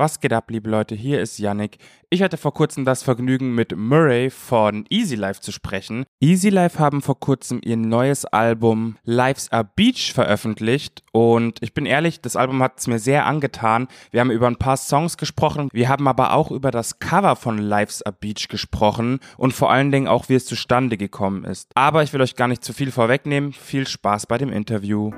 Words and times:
Was 0.00 0.18
geht 0.18 0.32
ab, 0.32 0.50
liebe 0.50 0.70
Leute? 0.70 0.94
Hier 0.94 1.20
ist 1.20 1.38
Yannick. 1.38 1.76
Ich 2.08 2.22
hatte 2.22 2.38
vor 2.38 2.54
kurzem 2.54 2.86
das 2.86 3.02
Vergnügen, 3.02 3.54
mit 3.54 3.76
Murray 3.76 4.30
von 4.30 4.86
Easy 4.88 5.14
Life 5.14 5.42
zu 5.42 5.52
sprechen. 5.52 6.06
Easy 6.20 6.48
Life 6.48 6.78
haben 6.78 7.02
vor 7.02 7.20
kurzem 7.20 7.60
ihr 7.62 7.76
neues 7.76 8.24
Album 8.24 8.96
Life's 9.04 9.52
a 9.52 9.62
Beach 9.62 10.14
veröffentlicht 10.14 11.02
und 11.12 11.58
ich 11.60 11.74
bin 11.74 11.84
ehrlich, 11.84 12.22
das 12.22 12.34
Album 12.34 12.62
hat 12.62 12.78
es 12.78 12.86
mir 12.86 12.98
sehr 12.98 13.26
angetan. 13.26 13.88
Wir 14.10 14.20
haben 14.20 14.30
über 14.30 14.46
ein 14.46 14.56
paar 14.56 14.78
Songs 14.78 15.18
gesprochen, 15.18 15.68
wir 15.70 15.90
haben 15.90 16.08
aber 16.08 16.32
auch 16.32 16.50
über 16.50 16.70
das 16.70 16.98
Cover 16.98 17.36
von 17.36 17.58
Life's 17.58 18.00
a 18.00 18.10
Beach 18.10 18.48
gesprochen 18.48 19.20
und 19.36 19.52
vor 19.52 19.70
allen 19.70 19.92
Dingen 19.92 20.08
auch, 20.08 20.30
wie 20.30 20.34
es 20.34 20.46
zustande 20.46 20.96
gekommen 20.96 21.44
ist. 21.44 21.72
Aber 21.74 22.02
ich 22.02 22.14
will 22.14 22.22
euch 22.22 22.36
gar 22.36 22.48
nicht 22.48 22.64
zu 22.64 22.72
viel 22.72 22.90
vorwegnehmen. 22.90 23.52
Viel 23.52 23.86
Spaß 23.86 24.24
bei 24.24 24.38
dem 24.38 24.50
Interview. 24.50 25.12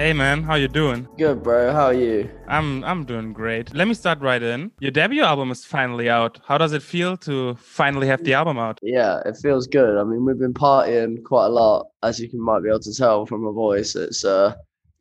Hey 0.00 0.14
man, 0.14 0.42
how 0.42 0.54
you 0.54 0.66
doing? 0.66 1.06
Good, 1.18 1.42
bro. 1.42 1.74
How 1.74 1.88
are 1.88 1.92
you? 1.92 2.30
I'm 2.48 2.82
I'm 2.84 3.04
doing 3.04 3.34
great. 3.34 3.74
Let 3.74 3.86
me 3.86 3.92
start 3.92 4.18
right 4.22 4.42
in. 4.42 4.70
Your 4.80 4.90
debut 4.90 5.22
album 5.22 5.50
is 5.50 5.66
finally 5.66 6.08
out. 6.08 6.40
How 6.48 6.56
does 6.56 6.72
it 6.72 6.82
feel 6.82 7.18
to 7.18 7.54
finally 7.56 8.06
have 8.06 8.24
the 8.24 8.32
album 8.32 8.56
out? 8.56 8.78
Yeah, 8.80 9.20
it 9.26 9.36
feels 9.42 9.66
good. 9.66 9.98
I 10.00 10.04
mean, 10.04 10.24
we've 10.24 10.38
been 10.38 10.54
partying 10.54 11.22
quite 11.22 11.48
a 11.48 11.50
lot, 11.50 11.88
as 12.02 12.18
you 12.18 12.30
can 12.30 12.40
might 12.40 12.62
be 12.62 12.70
able 12.70 12.80
to 12.80 12.94
tell 12.94 13.26
from 13.26 13.44
my 13.44 13.52
voice. 13.52 13.94
It's 13.94 14.24
uh, 14.24 14.54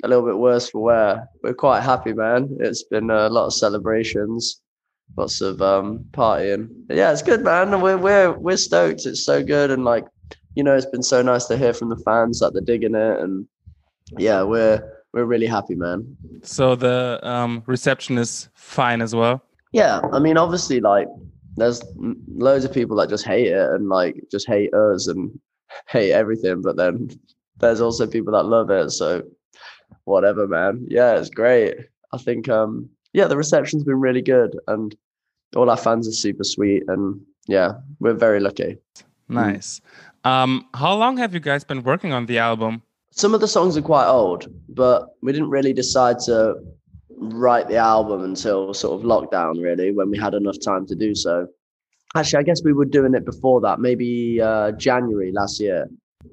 a 0.04 0.08
little 0.10 0.26
bit 0.26 0.38
worse 0.38 0.70
for 0.70 0.82
wear. 0.82 1.30
We're 1.44 1.54
quite 1.54 1.80
happy, 1.80 2.12
man. 2.12 2.58
It's 2.60 2.84
been 2.84 3.10
a 3.10 3.30
lot 3.30 3.46
of 3.46 3.54
celebrations, 3.54 4.60
lots 5.16 5.40
of 5.40 5.62
um 5.62 6.08
partying. 6.12 6.68
But 6.88 6.98
yeah, 6.98 7.14
it's 7.14 7.22
good, 7.22 7.42
man. 7.42 7.80
We're 7.80 7.98
we're 7.98 8.34
we're 8.38 8.58
stoked. 8.58 9.06
It's 9.06 9.24
so 9.24 9.46
good, 9.46 9.72
and 9.72 9.86
like, 9.86 10.04
you 10.56 10.64
know, 10.66 10.76
it's 10.76 10.92
been 10.92 11.04
so 11.04 11.22
nice 11.22 11.46
to 11.46 11.58
hear 11.58 11.74
from 11.74 11.88
the 11.88 12.04
fans 12.04 12.42
that 12.42 12.52
they're 12.52 12.62
digging 12.62 12.96
it 12.96 13.22
and 13.22 13.48
yeah, 14.18 14.44
we're 14.44 14.82
we're 15.14 15.26
really 15.26 15.48
happy, 15.48 15.76
man. 15.76 16.16
So 16.44 16.76
the 16.76 17.20
um, 17.24 17.64
reception 17.66 18.18
is 18.18 18.50
fine 18.54 19.02
as 19.02 19.16
well. 19.16 19.44
Yeah, 19.72 20.02
I 20.14 20.20
mean, 20.20 20.38
obviously, 20.38 20.80
like 20.80 21.08
there's 21.56 21.82
loads 22.28 22.66
of 22.66 22.74
people 22.74 22.96
that 22.98 23.10
just 23.10 23.26
hate 23.26 23.48
it 23.48 23.72
and 23.72 23.90
like 23.90 24.24
just 24.32 24.48
hate 24.48 24.74
us 24.74 25.08
and 25.08 25.40
hate 25.88 26.12
everything, 26.12 26.62
but 26.62 26.78
then 26.78 27.10
there's 27.60 27.82
also 27.82 28.08
people 28.08 28.34
that 28.34 28.44
love 28.44 28.70
it. 28.70 28.92
So 28.92 29.24
whatever, 30.06 30.48
man. 30.48 30.86
Yeah, 30.90 31.18
it's 31.18 31.30
great. 31.30 31.76
I 32.14 32.18
think 32.18 32.50
um 32.50 32.90
yeah, 33.14 33.28
the 33.28 33.38
reception's 33.38 33.84
been 33.84 34.00
really 34.00 34.22
good 34.22 34.58
and 34.68 34.96
all 35.56 35.70
our 35.70 35.78
fans 35.78 36.08
are 36.08 36.12
super 36.12 36.44
sweet 36.44 36.84
and 36.88 37.20
yeah, 37.48 37.74
we're 38.00 38.14
very 38.14 38.40
lucky. 38.40 38.78
Nice. 39.28 39.82
Um, 40.24 40.68
how 40.74 40.94
long 40.96 41.18
have 41.18 41.34
you 41.34 41.40
guys 41.40 41.64
been 41.64 41.84
working 41.84 42.14
on 42.14 42.26
the 42.26 42.40
album? 42.40 42.84
Some 43.12 43.34
of 43.34 43.42
the 43.42 43.48
songs 43.48 43.78
are 43.78 43.82
quite 43.82 44.08
old, 44.08 44.48
but 44.70 45.10
we 45.22 45.32
didn't 45.32 45.50
really 45.50 45.74
decide 45.74 46.20
to 46.20 46.56
write 47.18 47.68
the 47.68 47.76
album 47.76 48.24
until 48.24 48.74
sort 48.74 49.00
of 49.00 49.06
lockdown, 49.06 49.62
really, 49.62 49.92
when 49.92 50.10
we 50.10 50.18
had 50.18 50.34
enough 50.34 50.60
time 50.64 50.86
to 50.88 50.96
do 50.96 51.14
so. 51.14 51.48
Actually, 52.16 52.40
I 52.40 52.44
guess 52.44 52.64
we 52.64 52.74
were 52.74 52.86
doing 52.86 53.14
it 53.14 53.26
before 53.26 53.62
that, 53.62 53.80
maybe 53.80 54.42
uh, 54.42 54.72
January 54.72 55.32
last 55.32 55.60
year. 55.60 55.90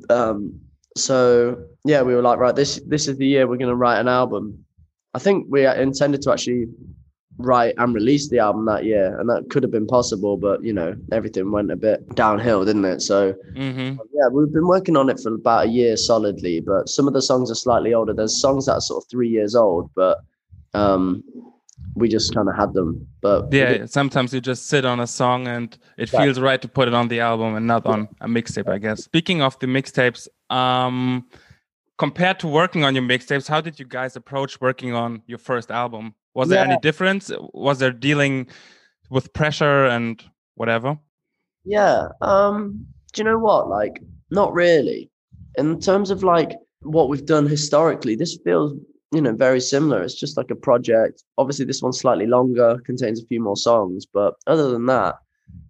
Um, 0.09 0.61
so 0.97 1.59
yeah, 1.85 2.03
we 2.03 2.15
were 2.15 2.23
like, 2.23 2.39
right, 2.39 2.57
this 2.57 2.81
this 2.87 3.09
is 3.09 3.19
the 3.19 3.27
year 3.27 3.47
we're 3.47 3.59
going 3.59 3.69
to 3.69 3.77
write 3.77 4.01
an 4.01 4.09
album. 4.09 4.65
I 5.13 5.19
think 5.19 5.47
we 5.51 5.67
intended 5.67 6.23
to 6.23 6.33
actually 6.33 6.67
write 7.39 7.75
and 7.79 7.95
release 7.95 8.29
the 8.29 8.39
album 8.39 8.65
that 8.67 8.85
year, 8.85 9.19
and 9.19 9.29
that 9.29 9.51
could 9.51 9.63
have 9.63 9.73
been 9.73 9.87
possible, 9.87 10.37
but 10.37 10.63
you 10.63 10.73
know 10.73 10.97
everything 11.13 11.51
went 11.51 11.71
a 11.71 11.77
bit 11.77 12.15
downhill, 12.15 12.65
didn't 12.65 12.85
it? 12.85 13.03
So 13.03 13.35
mm-hmm. 13.55 13.99
yeah, 14.13 14.29
we've 14.33 14.53
been 14.53 14.67
working 14.67 14.97
on 14.97 15.09
it 15.09 15.21
for 15.21 15.35
about 15.35 15.67
a 15.67 15.69
year 15.69 15.97
solidly, 15.97 16.61
but 16.61 16.89
some 16.89 17.07
of 17.07 17.15
the 17.15 17.23
songs 17.23 17.51
are 17.51 17.55
slightly 17.55 17.95
older. 17.95 18.15
There's 18.15 18.41
songs 18.41 18.67
that 18.67 18.75
are 18.75 18.81
sort 18.81 19.05
of 19.05 19.11
three 19.11 19.29
years 19.29 19.55
old, 19.55 19.91
but 19.95 20.19
um, 20.75 21.23
we 21.95 22.09
just 22.09 22.35
kind 22.35 22.49
of 22.49 22.57
had 22.57 22.75
them. 22.75 23.07
But 23.21 23.53
yeah, 23.53 23.87
sometimes 23.87 24.33
you 24.33 24.41
just 24.41 24.67
sit 24.67 24.85
on 24.85 25.01
a 25.01 25.07
song 25.07 25.49
and 25.49 25.77
it 25.97 26.13
yeah. 26.13 26.23
feels 26.23 26.39
right 26.39 26.61
to 26.61 26.69
put 26.69 26.89
it 26.89 26.95
on 26.95 27.09
the 27.09 27.21
album 27.21 27.55
and 27.55 27.67
not 27.67 27.87
on 27.87 28.09
a 28.21 28.29
mixtape, 28.29 28.69
I 28.69 28.79
guess. 28.79 29.05
Speaking 29.05 29.43
of 29.43 29.59
the 29.59 29.67
mixtapes, 29.67 30.29
um, 30.51 31.27
compared 31.99 32.39
to 32.41 32.49
working 32.49 32.85
on 32.85 32.95
your 32.95 33.05
mixtapes, 33.05 33.49
how 33.49 33.61
did 33.61 33.79
you 33.79 33.87
guys 33.87 34.17
approach 34.17 34.61
working 34.61 34.95
on 34.95 35.23
your 35.27 35.39
first 35.39 35.71
album? 35.71 36.15
Was 36.37 36.51
yeah. 36.51 36.57
there 36.57 36.65
any 36.67 36.79
difference? 36.83 37.33
Was 37.55 37.79
there 37.79 37.91
dealing 37.91 38.49
with 39.09 39.33
pressure 39.33 39.87
and 39.87 40.23
whatever? 40.55 40.99
Yeah. 41.65 42.09
Um, 42.21 42.87
do 43.15 43.23
you 43.23 43.25
know 43.25 43.39
what? 43.39 43.71
Like, 43.71 44.03
not 44.31 44.53
really. 44.53 45.11
In 45.57 45.81
terms 45.81 46.11
of 46.11 46.23
like 46.23 46.53
what 46.81 47.09
we've 47.09 47.25
done 47.25 47.47
historically, 47.47 48.17
this 48.17 48.39
feels, 48.45 48.75
you 49.13 49.23
know, 49.23 49.33
very 49.33 49.61
similar. 49.61 50.03
It's 50.03 50.15
just 50.15 50.37
like 50.37 50.51
a 50.51 50.55
project. 50.55 51.25
Obviously, 51.39 51.65
this 51.65 51.81
one's 51.81 52.01
slightly 52.01 52.27
longer, 52.27 52.83
contains 52.85 53.23
a 53.23 53.27
few 53.27 53.41
more 53.43 53.57
songs, 53.57 54.05
but 54.05 54.35
other 54.47 54.71
than 54.71 54.85
that, 54.87 55.15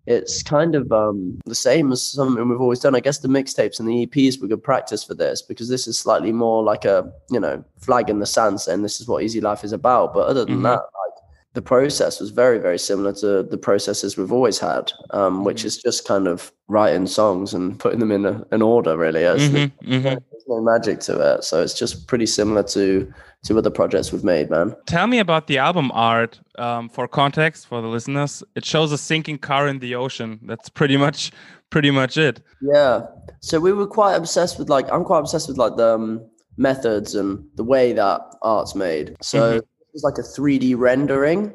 it's 0.06 0.42
kind 0.42 0.75
of 0.75 0.92
um, 0.92 1.38
the 1.47 1.54
same 1.54 1.91
as 1.91 2.03
something 2.03 2.48
we've 2.48 2.60
always 2.60 2.78
done. 2.78 2.94
I 2.94 3.00
guess 3.00 3.19
the 3.19 3.28
mixtapes 3.28 3.81
and 3.81 3.88
the 3.88 4.06
EPs 4.06 4.41
were 4.41 4.47
good 4.47 4.62
practice 4.62 5.03
for 5.03 5.14
this 5.14 5.42
because 5.42 5.69
this 5.69 5.88
is 5.88 5.98
slightly 5.98 6.32
more 6.32 6.62
like 6.62 6.84
a 6.84 7.12
you 7.31 7.41
know 7.41 7.64
flag 7.78 8.09
in 8.09 8.20
the 8.20 8.26
sand 8.26 8.60
saying 8.60 8.82
this 8.82 9.00
is 9.00 9.09
what 9.09 9.25
Easy 9.25 9.41
Life 9.41 9.64
is 9.64 9.72
about. 9.72 10.14
But 10.14 10.28
other 10.28 10.44
than 10.44 10.56
mm-hmm. 10.56 10.62
that, 10.64 10.78
like 10.78 11.25
the 11.54 11.62
process 11.62 12.20
was 12.20 12.31
very 12.31 12.59
very 12.59 12.78
similar 12.78 13.12
to 13.14 13.42
the 13.42 13.59
processes 13.59 14.16
we've 14.16 14.32
always 14.32 14.60
had, 14.60 14.92
um, 15.10 15.44
which 15.44 15.59
mm-hmm. 15.59 15.66
is 15.66 15.78
just 15.78 16.06
kind 16.06 16.28
of 16.28 16.53
writing 16.69 17.08
songs 17.08 17.53
and 17.53 17.78
putting 17.78 17.98
them 17.98 18.12
in 18.12 18.26
a, 18.26 18.47
an 18.53 18.62
order. 18.62 18.97
Really, 18.97 19.22
mm-hmm. 19.22 19.91
mm-hmm. 19.91 20.03
there's 20.03 20.35
no 20.48 20.60
magic 20.60 21.00
to 21.00 21.34
it. 21.34 21.44
So 21.44 21.62
it's 21.62 21.74
just 21.74 22.06
pretty 22.06 22.26
similar 22.26 22.62
to 22.64 23.12
to 23.44 23.58
other 23.58 23.70
projects 23.70 24.12
we've 24.12 24.24
made, 24.24 24.50
man. 24.50 24.74
Tell 24.86 25.06
me 25.06 25.18
about 25.18 25.46
the 25.46 25.58
album 25.58 25.90
art. 25.94 26.40
Um, 26.58 26.88
for 26.88 27.06
context, 27.06 27.66
for 27.66 27.80
the 27.80 27.88
listeners, 27.88 28.42
it 28.54 28.64
shows 28.64 28.92
a 28.92 28.98
sinking 28.98 29.38
car 29.38 29.68
in 29.68 29.78
the 29.78 29.94
ocean. 29.94 30.40
That's 30.42 30.68
pretty 30.68 30.96
much, 30.96 31.30
pretty 31.70 31.90
much 31.90 32.16
it. 32.16 32.40
Yeah. 32.60 33.06
So 33.40 33.60
we 33.60 33.72
were 33.72 33.86
quite 33.86 34.14
obsessed 34.14 34.58
with 34.58 34.68
like 34.68 34.90
I'm 34.90 35.04
quite 35.04 35.20
obsessed 35.20 35.48
with 35.48 35.58
like 35.58 35.76
the 35.76 35.94
um, 35.94 36.26
methods 36.56 37.14
and 37.14 37.44
the 37.56 37.64
way 37.64 37.92
that 37.92 38.20
art's 38.42 38.74
made. 38.74 39.16
So 39.20 39.58
mm-hmm. 39.58 39.66
it's 39.94 40.02
like 40.02 40.18
a 40.18 40.22
3D 40.22 40.76
rendering, 40.76 41.52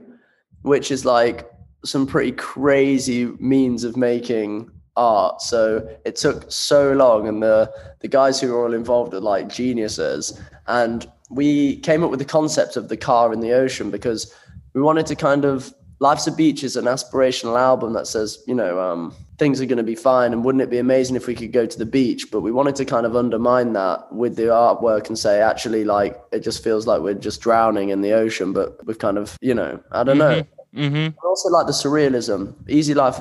which 0.61 0.91
is 0.91 1.03
like 1.03 1.49
some 1.83 2.05
pretty 2.05 2.31
crazy 2.33 3.25
means 3.39 3.83
of 3.83 3.97
making 3.97 4.71
art. 4.95 5.41
So 5.41 5.87
it 6.05 6.15
took 6.15 6.51
so 6.51 6.93
long, 6.93 7.27
and 7.27 7.41
the 7.41 7.71
the 7.99 8.07
guys 8.07 8.39
who 8.39 8.51
were 8.51 8.63
all 8.63 8.73
involved 8.73 9.13
are 9.13 9.19
like 9.19 9.49
geniuses. 9.49 10.39
And 10.67 11.09
we 11.29 11.77
came 11.77 12.03
up 12.03 12.09
with 12.09 12.19
the 12.19 12.25
concept 12.25 12.75
of 12.75 12.89
the 12.89 12.97
car 12.97 13.33
in 13.33 13.39
the 13.39 13.53
ocean 13.53 13.89
because 13.89 14.33
we 14.73 14.81
wanted 14.81 15.05
to 15.07 15.15
kind 15.15 15.45
of 15.45 15.73
Life's 16.01 16.25
a 16.25 16.31
Beach 16.31 16.63
is 16.63 16.75
an 16.75 16.85
aspirational 16.85 17.59
album 17.59 17.93
that 17.93 18.07
says, 18.07 18.43
you 18.47 18.55
know, 18.55 18.79
um, 18.79 19.13
things 19.37 19.61
are 19.61 19.67
going 19.67 19.77
to 19.77 19.83
be 19.83 19.93
fine. 19.93 20.33
And 20.33 20.43
wouldn't 20.43 20.63
it 20.63 20.71
be 20.71 20.79
amazing 20.79 21.15
if 21.15 21.27
we 21.27 21.35
could 21.35 21.51
go 21.51 21.67
to 21.67 21.77
the 21.77 21.85
beach? 21.85 22.31
But 22.31 22.41
we 22.41 22.51
wanted 22.51 22.75
to 22.77 22.85
kind 22.85 23.05
of 23.05 23.15
undermine 23.15 23.73
that 23.73 24.11
with 24.11 24.35
the 24.35 24.45
artwork 24.45 25.09
and 25.09 25.17
say, 25.17 25.41
actually, 25.41 25.83
like, 25.83 26.19
it 26.31 26.39
just 26.39 26.63
feels 26.63 26.87
like 26.87 27.01
we're 27.01 27.13
just 27.13 27.39
drowning 27.41 27.89
in 27.89 28.01
the 28.01 28.13
ocean, 28.13 28.51
but 28.51 28.83
we've 28.87 28.97
kind 28.97 29.19
of, 29.19 29.37
you 29.41 29.53
know, 29.53 29.79
I 29.91 30.03
don't 30.03 30.17
mm-hmm. 30.17 30.39
know. 30.39 30.60
Mm-hmm. 30.75 31.17
also 31.25 31.49
like 31.49 31.67
the 31.67 31.73
surrealism. 31.73 32.55
Easy 32.69 32.93
Life 32.93 33.17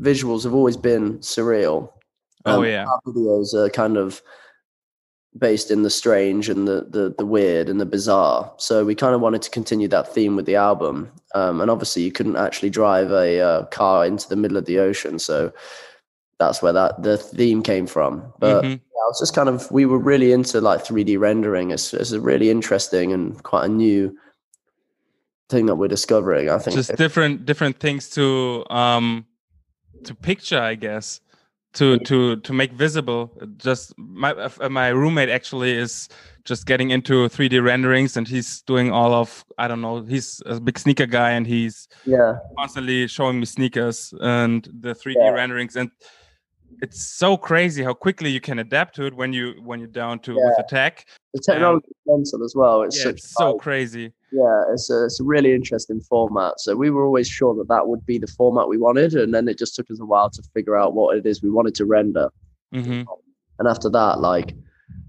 visuals 0.00 0.44
have 0.44 0.54
always 0.54 0.76
been 0.76 1.18
surreal. 1.18 1.90
Oh, 2.46 2.58
um, 2.58 2.64
yeah. 2.64 2.86
videos 3.06 3.54
are 3.54 3.68
kind 3.68 3.96
of 3.96 4.22
based 5.36 5.70
in 5.70 5.82
the 5.82 5.90
strange 5.90 6.48
and 6.48 6.68
the 6.68 6.86
the, 6.88 7.14
the 7.18 7.26
weird 7.26 7.68
and 7.68 7.80
the 7.80 7.86
bizarre. 7.86 8.52
So 8.56 8.84
we 8.84 8.94
kind 8.94 9.14
of 9.14 9.20
wanted 9.20 9.42
to 9.42 9.50
continue 9.50 9.88
that 9.88 10.14
theme 10.14 10.36
with 10.36 10.46
the 10.46 10.56
album. 10.56 11.10
Um, 11.34 11.60
and 11.60 11.70
obviously, 11.70 12.02
you 12.02 12.12
couldn't 12.12 12.36
actually 12.36 12.70
drive 12.70 13.10
a 13.10 13.40
uh, 13.40 13.64
car 13.66 14.06
into 14.06 14.28
the 14.28 14.36
middle 14.36 14.56
of 14.56 14.66
the 14.66 14.78
ocean, 14.78 15.18
so 15.18 15.52
that's 16.38 16.62
where 16.62 16.72
that 16.72 17.02
the 17.02 17.18
theme 17.18 17.62
came 17.62 17.86
from. 17.86 18.32
But 18.38 18.62
mm-hmm. 18.62 18.70
yeah, 18.72 19.02
I 19.04 19.08
was 19.08 19.20
just 19.20 19.34
kind 19.34 19.48
of 19.48 19.70
we 19.70 19.86
were 19.86 19.98
really 19.98 20.32
into 20.32 20.60
like 20.60 20.84
3D 20.84 21.18
rendering. 21.18 21.70
It's 21.70 21.92
it's 21.92 22.12
a 22.12 22.20
really 22.20 22.50
interesting 22.50 23.12
and 23.12 23.42
quite 23.42 23.64
a 23.64 23.68
new 23.68 24.16
thing 25.48 25.66
that 25.66 25.76
we're 25.76 25.88
discovering. 25.88 26.50
I 26.50 26.58
think 26.58 26.76
just 26.76 26.96
different 26.96 27.46
different 27.46 27.78
things 27.80 28.10
to 28.10 28.64
um 28.70 29.26
to 30.04 30.14
picture, 30.14 30.60
I 30.60 30.74
guess 30.74 31.20
to 31.74 31.98
to 31.98 32.36
to 32.36 32.52
make 32.52 32.72
visible 32.72 33.30
just 33.56 33.92
my 33.98 34.32
uh, 34.32 34.68
my 34.68 34.88
roommate 34.88 35.28
actually 35.28 35.72
is 35.72 36.08
just 36.44 36.66
getting 36.66 36.90
into 36.90 37.28
3d 37.28 37.62
renderings 37.62 38.16
and 38.16 38.26
he's 38.26 38.62
doing 38.62 38.90
all 38.90 39.12
of 39.12 39.44
i 39.58 39.68
don't 39.68 39.80
know 39.80 40.02
he's 40.02 40.40
a 40.46 40.60
big 40.60 40.78
sneaker 40.78 41.06
guy 41.06 41.30
and 41.32 41.46
he's 41.46 41.88
yeah 42.06 42.38
constantly 42.56 43.06
showing 43.06 43.38
me 43.40 43.44
sneakers 43.44 44.14
and 44.20 44.68
the 44.80 44.94
3d 44.94 45.14
yeah. 45.16 45.30
renderings 45.30 45.76
and 45.76 45.90
it's 46.80 47.02
so 47.04 47.36
crazy 47.36 47.82
how 47.82 47.94
quickly 47.94 48.30
you 48.30 48.40
can 48.40 48.58
adapt 48.58 48.94
to 48.94 49.06
it 49.06 49.14
when 49.14 49.32
you 49.32 49.54
when 49.62 49.78
you're 49.80 49.88
down 49.88 50.18
to 50.18 50.32
yeah. 50.32 50.44
with 50.44 50.56
the 50.56 50.64
tech 50.68 51.06
the 51.32 51.40
technology 51.40 51.86
um, 52.08 52.18
mental 52.18 52.44
as 52.44 52.54
well 52.54 52.82
it's, 52.82 53.04
yeah, 53.04 53.10
it's 53.10 53.34
so 53.34 53.58
crazy 53.58 54.12
yeah, 54.34 54.64
it's 54.72 54.90
a, 54.90 55.04
it's 55.04 55.20
a 55.20 55.24
really 55.24 55.54
interesting 55.54 56.00
format. 56.00 56.54
So 56.58 56.74
we 56.74 56.90
were 56.90 57.04
always 57.04 57.28
sure 57.28 57.54
that 57.54 57.68
that 57.68 57.86
would 57.86 58.04
be 58.04 58.18
the 58.18 58.26
format 58.26 58.68
we 58.68 58.78
wanted, 58.78 59.14
and 59.14 59.32
then 59.32 59.46
it 59.48 59.58
just 59.58 59.76
took 59.76 59.88
us 59.90 60.00
a 60.00 60.04
while 60.04 60.28
to 60.30 60.42
figure 60.54 60.76
out 60.76 60.94
what 60.94 61.16
it 61.16 61.24
is 61.24 61.42
we 61.42 61.50
wanted 61.50 61.74
to 61.76 61.84
render. 61.84 62.30
Mm-hmm. 62.74 63.02
And 63.60 63.68
after 63.68 63.88
that, 63.90 64.18
like 64.20 64.54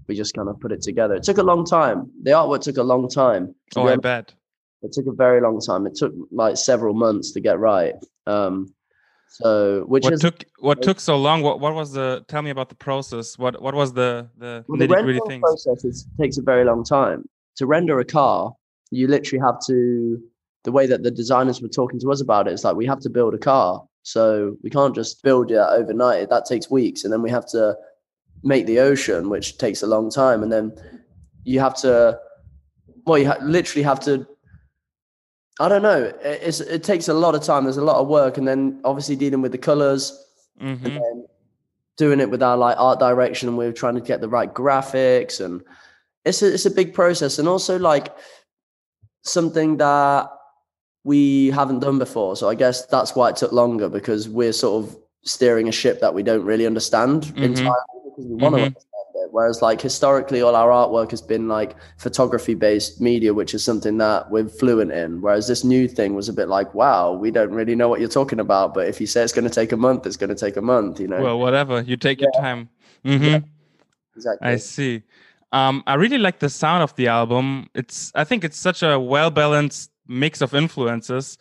we 0.06 0.14
just 0.14 0.34
kind 0.34 0.48
of 0.48 0.60
put 0.60 0.70
it 0.70 0.80
together. 0.80 1.14
It 1.14 1.24
took 1.24 1.38
a 1.38 1.42
long 1.42 1.64
time. 1.64 2.10
The 2.22 2.30
artwork 2.30 2.60
took 2.60 2.76
a 2.76 2.84
long 2.84 3.08
time. 3.08 3.52
Oh, 3.74 3.82
I 3.82 3.92
honest. 3.92 4.02
bet. 4.02 4.34
It 4.82 4.92
took 4.92 5.06
a 5.06 5.12
very 5.12 5.40
long 5.40 5.60
time. 5.60 5.86
It 5.86 5.96
took 5.96 6.12
like 6.30 6.56
several 6.56 6.94
months 6.94 7.32
to 7.32 7.40
get 7.40 7.58
right. 7.58 7.94
Um, 8.28 8.72
so 9.28 9.84
which 9.88 10.04
What 10.04 10.12
is 10.12 10.20
took 10.20 10.44
what 10.60 10.82
took 10.82 11.00
so 11.00 11.16
long? 11.16 11.42
What 11.42 11.58
what 11.58 11.74
was 11.74 11.92
the? 11.92 12.24
Tell 12.28 12.42
me 12.42 12.50
about 12.50 12.68
the 12.68 12.76
process. 12.76 13.36
What 13.36 13.60
what 13.60 13.74
was 13.74 13.92
the 13.92 14.28
the 14.38 14.64
well, 14.68 14.78
nitty 14.78 15.02
gritty 15.02 15.20
things? 15.26 15.42
process 15.42 15.84
is, 15.84 16.06
takes 16.20 16.38
a 16.38 16.42
very 16.42 16.64
long 16.64 16.84
time. 16.84 17.28
To 17.56 17.66
render 17.66 17.98
a 17.98 18.04
car, 18.04 18.54
you 18.90 19.08
literally 19.08 19.42
have 19.44 19.58
to. 19.66 20.18
The 20.64 20.72
way 20.72 20.86
that 20.86 21.04
the 21.04 21.12
designers 21.12 21.62
were 21.62 21.68
talking 21.68 22.00
to 22.00 22.10
us 22.10 22.20
about 22.20 22.48
it 22.48 22.52
is 22.54 22.64
like 22.64 22.74
we 22.74 22.86
have 22.86 22.98
to 23.00 23.10
build 23.10 23.34
a 23.34 23.38
car, 23.38 23.84
so 24.02 24.56
we 24.64 24.70
can't 24.70 24.94
just 24.94 25.22
build 25.22 25.50
it 25.52 25.56
overnight. 25.58 26.28
That 26.28 26.44
takes 26.46 26.70
weeks, 26.70 27.04
and 27.04 27.12
then 27.12 27.22
we 27.22 27.30
have 27.30 27.46
to 27.50 27.76
make 28.42 28.66
the 28.66 28.80
ocean, 28.80 29.28
which 29.30 29.58
takes 29.58 29.82
a 29.82 29.86
long 29.86 30.10
time, 30.10 30.42
and 30.42 30.52
then 30.52 30.72
you 31.44 31.60
have 31.60 31.74
to. 31.76 32.18
Well, 33.06 33.18
you 33.18 33.28
ha- 33.28 33.38
literally 33.42 33.84
have 33.84 34.00
to 34.00 34.26
I 35.58 35.68
don't 35.68 35.82
know. 35.82 36.02
It- 36.04 36.40
It's, 36.42 36.60
it 36.60 36.82
takes 36.82 37.08
a 37.08 37.14
lot 37.14 37.34
of 37.34 37.42
time. 37.42 37.64
There's 37.64 37.76
a 37.78 37.84
lot 37.84 37.96
of 37.96 38.08
work, 38.08 38.36
and 38.36 38.46
then 38.46 38.80
obviously 38.84 39.16
dealing 39.16 39.42
with 39.42 39.52
the 39.52 39.58
colors, 39.58 40.12
hmm 40.58 40.66
and 40.66 40.96
then 40.96 41.26
doing 41.96 42.20
it 42.20 42.30
with 42.30 42.42
our 42.42 42.56
like 42.58 42.76
art 42.78 42.98
direction. 42.98 43.48
And 43.48 43.56
we're 43.56 43.72
trying 43.72 43.94
to 43.94 44.00
get 44.00 44.20
the 44.20 44.28
right 44.28 44.52
graphics, 44.52 45.40
and 45.44 45.62
it's 46.24 46.42
a, 46.42 46.52
it's 46.52 46.66
a 46.66 46.70
big 46.70 46.92
process, 46.92 47.38
and 47.38 47.48
also 47.48 47.78
like 47.78 48.08
something 49.28 49.76
that 49.78 50.30
we 51.04 51.50
haven't 51.50 51.80
done 51.80 51.98
before. 51.98 52.36
So 52.36 52.48
I 52.48 52.54
guess 52.54 52.86
that's 52.86 53.14
why 53.14 53.30
it 53.30 53.36
took 53.36 53.52
longer 53.52 53.88
because 53.88 54.28
we're 54.28 54.52
sort 54.52 54.84
of 54.84 54.96
steering 55.24 55.68
a 55.68 55.72
ship 55.72 56.00
that 56.00 56.14
we 56.14 56.22
don't 56.22 56.44
really 56.44 56.66
understand 56.66 57.24
Mhm. 57.24 57.42
entirely 57.44 57.98
because 58.04 58.26
we 58.26 58.34
want 58.34 58.54
to 58.54 58.60
Mhm. 58.60 58.66
understand 58.66 58.82
it. 59.16 59.28
Whereas 59.32 59.60
like 59.62 59.80
historically, 59.80 60.40
all 60.42 60.54
our 60.56 60.70
artwork 60.70 61.10
has 61.10 61.20
been 61.20 61.48
like 61.48 61.74
photography 61.98 62.54
based 62.54 63.00
media, 63.00 63.34
which 63.34 63.54
is 63.54 63.62
something 63.64 63.98
that 63.98 64.30
we're 64.30 64.48
fluent 64.48 64.92
in. 64.92 65.20
Whereas 65.20 65.46
this 65.48 65.64
new 65.64 65.88
thing 65.88 66.14
was 66.14 66.28
a 66.28 66.32
bit 66.32 66.48
like, 66.48 66.74
wow, 66.74 67.12
we 67.12 67.30
don't 67.30 67.50
really 67.50 67.74
know 67.74 67.88
what 67.88 67.98
you're 68.00 68.08
talking 68.08 68.40
about. 68.40 68.72
But 68.74 68.88
if 68.88 69.00
you 69.00 69.06
say 69.06 69.22
it's 69.22 69.32
going 69.32 69.48
to 69.48 69.54
take 69.60 69.72
a 69.72 69.76
month, 69.76 70.06
it's 70.06 70.16
going 70.16 70.30
to 70.30 70.36
take 70.46 70.56
a 70.56 70.62
month. 70.62 71.00
You 71.00 71.08
know 71.08 71.22
Well, 71.22 71.38
whatever. 71.38 71.80
You 71.82 71.96
take 71.96 72.20
your 72.20 72.30
time. 72.32 72.68
Mm-hmm. 73.04 73.44
exactly. 74.16 74.48
I 74.48 74.56
see. 74.56 75.02
Um, 75.52 75.82
I 75.86 75.94
really 75.94 76.18
like 76.18 76.38
the 76.38 76.48
sound 76.48 76.82
of 76.82 76.94
the 76.96 77.08
album. 77.08 77.68
It's 77.74 78.12
I 78.14 78.24
think 78.24 78.44
it's 78.44 78.58
such 78.58 78.82
a 78.82 78.98
well 78.98 79.30
balanced 79.30 79.90
mix 80.06 80.40
of 80.40 80.54
influences, 80.54 81.38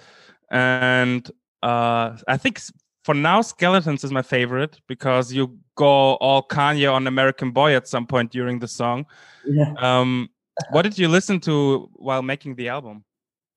and 0.51 1.29
uh, 1.63 2.17
I 2.27 2.37
think 2.37 2.61
for 3.03 3.13
now 3.15 3.41
Skeletons 3.41 4.03
is 4.03 4.11
my 4.11 4.21
favorite 4.21 4.79
because 4.87 5.33
you 5.33 5.57
go 5.75 6.15
all 6.15 6.41
Kanye 6.47 6.91
on 6.91 7.07
American 7.07 7.51
Boy 7.51 7.75
at 7.75 7.87
some 7.87 8.07
point 8.07 8.31
during 8.31 8.59
the 8.59 8.67
song. 8.67 9.05
Yeah. 9.45 9.73
Um, 9.77 10.29
what 10.71 10.83
did 10.83 10.97
you 10.97 11.07
listen 11.07 11.39
to 11.41 11.89
while 11.93 12.21
making 12.21 12.55
the 12.55 12.69
album? 12.69 13.03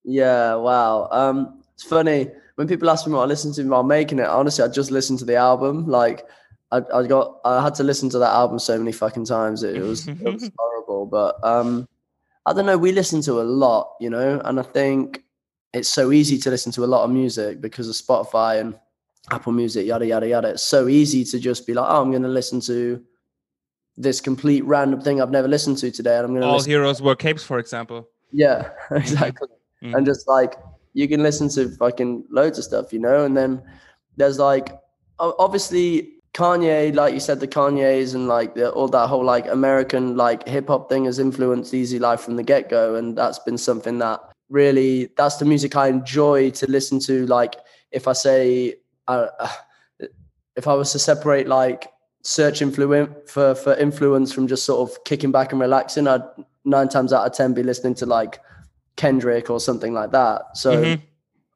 Yeah, 0.04 0.54
wow. 0.54 1.08
Um, 1.10 1.62
it's 1.74 1.84
funny 1.84 2.30
when 2.56 2.66
people 2.66 2.90
ask 2.90 3.06
me 3.06 3.12
what 3.12 3.22
I 3.22 3.26
listened 3.26 3.54
to 3.54 3.62
while 3.64 3.84
making 3.84 4.18
it. 4.18 4.26
Honestly, 4.26 4.64
I 4.64 4.68
just 4.68 4.90
listened 4.90 5.18
to 5.20 5.24
the 5.24 5.36
album. 5.36 5.86
Like, 5.86 6.26
I, 6.70 6.82
I 6.92 7.06
got, 7.06 7.40
I 7.44 7.62
had 7.62 7.74
to 7.76 7.84
listen 7.84 8.10
to 8.10 8.18
that 8.18 8.32
album 8.32 8.58
so 8.58 8.78
many 8.78 8.92
fucking 8.92 9.24
times. 9.24 9.62
It, 9.62 9.80
was, 9.80 10.06
it 10.06 10.22
was 10.22 10.50
horrible. 10.58 11.06
But 11.06 11.42
um, 11.42 11.88
I 12.44 12.52
don't 12.52 12.66
know. 12.66 12.78
We 12.78 12.92
listen 12.92 13.22
to 13.22 13.40
a 13.40 13.42
lot, 13.42 13.94
you 14.00 14.10
know, 14.10 14.40
and 14.44 14.60
I 14.60 14.62
think 14.62 15.24
it's 15.72 15.88
so 15.88 16.12
easy 16.12 16.38
to 16.38 16.50
listen 16.50 16.72
to 16.72 16.84
a 16.84 16.86
lot 16.86 17.04
of 17.04 17.10
music 17.10 17.60
because 17.60 17.88
of 17.88 17.94
Spotify 17.94 18.60
and 18.60 18.78
Apple 19.30 19.52
Music, 19.52 19.86
yada 19.86 20.06
yada 20.06 20.28
yada. 20.28 20.48
It's 20.50 20.62
so 20.62 20.88
easy 20.88 21.24
to 21.24 21.38
just 21.38 21.66
be 21.66 21.74
like, 21.74 21.86
oh, 21.88 22.02
I'm 22.02 22.10
going 22.10 22.22
to 22.22 22.28
listen 22.28 22.60
to 22.62 23.02
this 23.96 24.20
complete 24.20 24.64
random 24.64 25.00
thing 25.00 25.20
I've 25.20 25.30
never 25.30 25.48
listened 25.48 25.78
to 25.78 25.90
today, 25.90 26.16
and 26.16 26.24
I'm 26.24 26.32
going 26.32 26.42
to 26.42 26.48
All. 26.48 26.62
Heroes 26.62 27.02
Wear 27.02 27.16
Capes, 27.16 27.42
for 27.42 27.58
example. 27.58 28.08
Yeah, 28.32 28.70
exactly. 28.90 29.48
Mhm. 29.82 29.96
And 29.96 30.06
just 30.06 30.26
like 30.26 30.54
you 30.94 31.06
can 31.08 31.22
listen 31.22 31.48
to 31.50 31.68
fucking 31.76 32.24
loads 32.30 32.58
of 32.58 32.64
stuff, 32.64 32.92
you 32.92 32.98
know. 32.98 33.24
And 33.24 33.36
then 33.36 33.62
there's 34.16 34.38
like 34.38 34.76
obviously 35.18 36.17
Kanye, 36.34 36.94
like 36.94 37.14
you 37.14 37.20
said, 37.20 37.40
the 37.40 37.48
Kanyes 37.48 38.14
and 38.14 38.28
like 38.28 38.54
the, 38.54 38.70
all 38.70 38.88
that 38.88 39.08
whole 39.08 39.24
like 39.24 39.46
American 39.46 40.16
like 40.16 40.46
hip 40.46 40.68
hop 40.68 40.88
thing 40.88 41.06
has 41.06 41.18
influenced 41.18 41.74
Easy 41.74 41.98
Life 41.98 42.20
from 42.20 42.36
the 42.36 42.42
get 42.42 42.68
go, 42.68 42.94
and 42.94 43.16
that's 43.16 43.38
been 43.40 43.58
something 43.58 43.98
that 43.98 44.20
really 44.48 45.10
that's 45.16 45.36
the 45.36 45.44
music 45.44 45.74
I 45.76 45.88
enjoy 45.88 46.50
to 46.50 46.70
listen 46.70 47.00
to. 47.00 47.26
Like 47.26 47.56
if 47.90 48.06
I 48.06 48.12
say, 48.12 48.76
uh, 49.08 49.26
if 50.56 50.66
I 50.68 50.74
was 50.74 50.92
to 50.92 50.98
separate 50.98 51.48
like 51.48 51.90
search 52.22 52.62
influence 52.62 53.30
for 53.30 53.54
for 53.54 53.74
influence 53.74 54.32
from 54.32 54.46
just 54.46 54.64
sort 54.64 54.88
of 54.88 55.02
kicking 55.04 55.32
back 55.32 55.52
and 55.52 55.60
relaxing, 55.60 56.06
I'd 56.06 56.22
nine 56.64 56.88
times 56.88 57.12
out 57.12 57.26
of 57.26 57.32
ten 57.32 57.54
be 57.54 57.62
listening 57.62 57.94
to 57.96 58.06
like 58.06 58.40
Kendrick 58.96 59.48
or 59.48 59.60
something 59.60 59.94
like 59.94 60.10
that. 60.12 60.56
So 60.56 60.76
Mhm. 60.84 61.02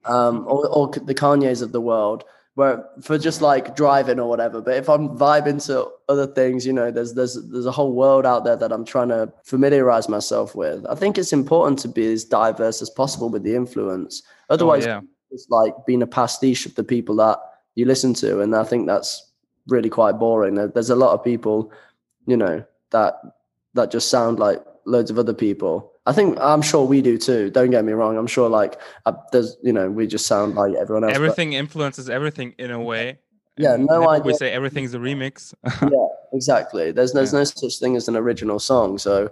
um, 0.07 0.47
or, 0.49 0.67
or 0.69 0.89
the 0.89 1.15
Kanyes 1.15 1.63
of 1.63 1.73
the 1.73 1.81
world, 1.81 2.25
where 2.55 2.85
for 3.01 3.19
just 3.19 3.41
like 3.41 3.75
driving 3.75 4.21
or 4.21 4.29
whatever. 4.29 4.61
But 4.61 4.77
if 4.77 4.89
I'm 4.89 5.17
vibing 5.17 5.65
to 5.67 5.89
other 6.09 6.27
things, 6.27 6.67
you 6.67 6.73
know, 6.73 6.91
there's 6.91 7.15
there's 7.15 7.39
there's 7.51 7.67
a 7.67 7.73
whole 7.73 7.93
world 7.93 8.27
out 8.27 8.45
there 8.45 8.57
that 8.57 8.73
I'm 8.73 8.85
trying 8.85 9.09
to 9.09 9.33
familiarize 9.45 10.09
myself 10.09 10.55
with. 10.55 10.85
I 10.89 10.95
think 10.95 11.17
it's 11.17 11.33
important 11.33 11.79
to 11.81 11.89
be 11.89 12.13
as 12.13 12.25
diverse 12.25 12.83
as 12.83 12.91
possible 12.91 13.31
with 13.31 13.43
the 13.43 13.57
influence. 13.57 14.23
Oh, 14.51 14.55
Otherwise, 14.55 14.85
yeah. 14.85 15.01
it's 15.31 15.47
like 15.49 15.75
being 15.87 16.03
a 16.03 16.07
pastiche 16.07 16.67
of 16.67 16.75
the 16.75 16.85
people 16.85 17.17
that 17.17 17.39
you 17.75 17.87
listen 17.87 18.13
to, 18.15 18.41
and 18.41 18.55
I 18.55 18.65
think 18.65 18.87
that's 18.87 19.33
really 19.69 19.91
quite 19.91 20.19
boring. 20.19 20.55
There's 20.55 20.91
a 20.91 20.97
lot 20.97 21.15
of 21.15 21.25
people, 21.25 21.73
you 22.27 22.37
know, 22.37 22.65
that 22.91 23.15
that 23.75 23.91
just 23.91 24.11
sound 24.11 24.39
like 24.39 24.63
loads 24.85 25.11
of 25.11 25.19
other 25.19 25.35
people. 25.35 25.92
I 26.07 26.13
think 26.13 26.37
I'm 26.41 26.63
sure 26.63 26.85
we 26.85 27.01
do 27.03 27.17
too. 27.17 27.51
Don't 27.51 27.71
get 27.71 27.85
me 27.85 27.93
wrong. 27.93 28.17
I'm 28.17 28.27
sure 28.27 28.49
like 28.49 28.81
uh, 29.07 29.13
there's 29.33 29.57
you 29.63 29.73
know 29.73 29.91
we 29.91 30.07
just 30.07 30.27
sound 30.27 30.55
like 30.57 30.75
everyone 30.75 31.05
else. 31.05 31.13
but- 31.13 31.17
Everything 31.17 31.53
influences 31.53 32.11
everything 32.11 32.55
in 32.59 32.71
a 32.71 32.81
way. 32.81 33.19
Yeah, 33.59 33.75
And 33.75 33.85
no 33.87 34.01
whenever 34.01 34.25
We 34.25 34.31
idea. 34.33 34.39
say 34.39 34.51
everything's 34.51 34.95
a 34.95 34.99
remix. 34.99 35.53
yeah, 35.83 36.07
exactly. 36.33 36.91
There's 36.91 37.13
there's 37.13 37.33
no 37.35 37.45
such 37.45 37.79
thing 37.79 37.97
as 37.97 38.09
an 38.09 38.17
original 38.17 38.59
song. 38.59 38.99
So 38.99 39.31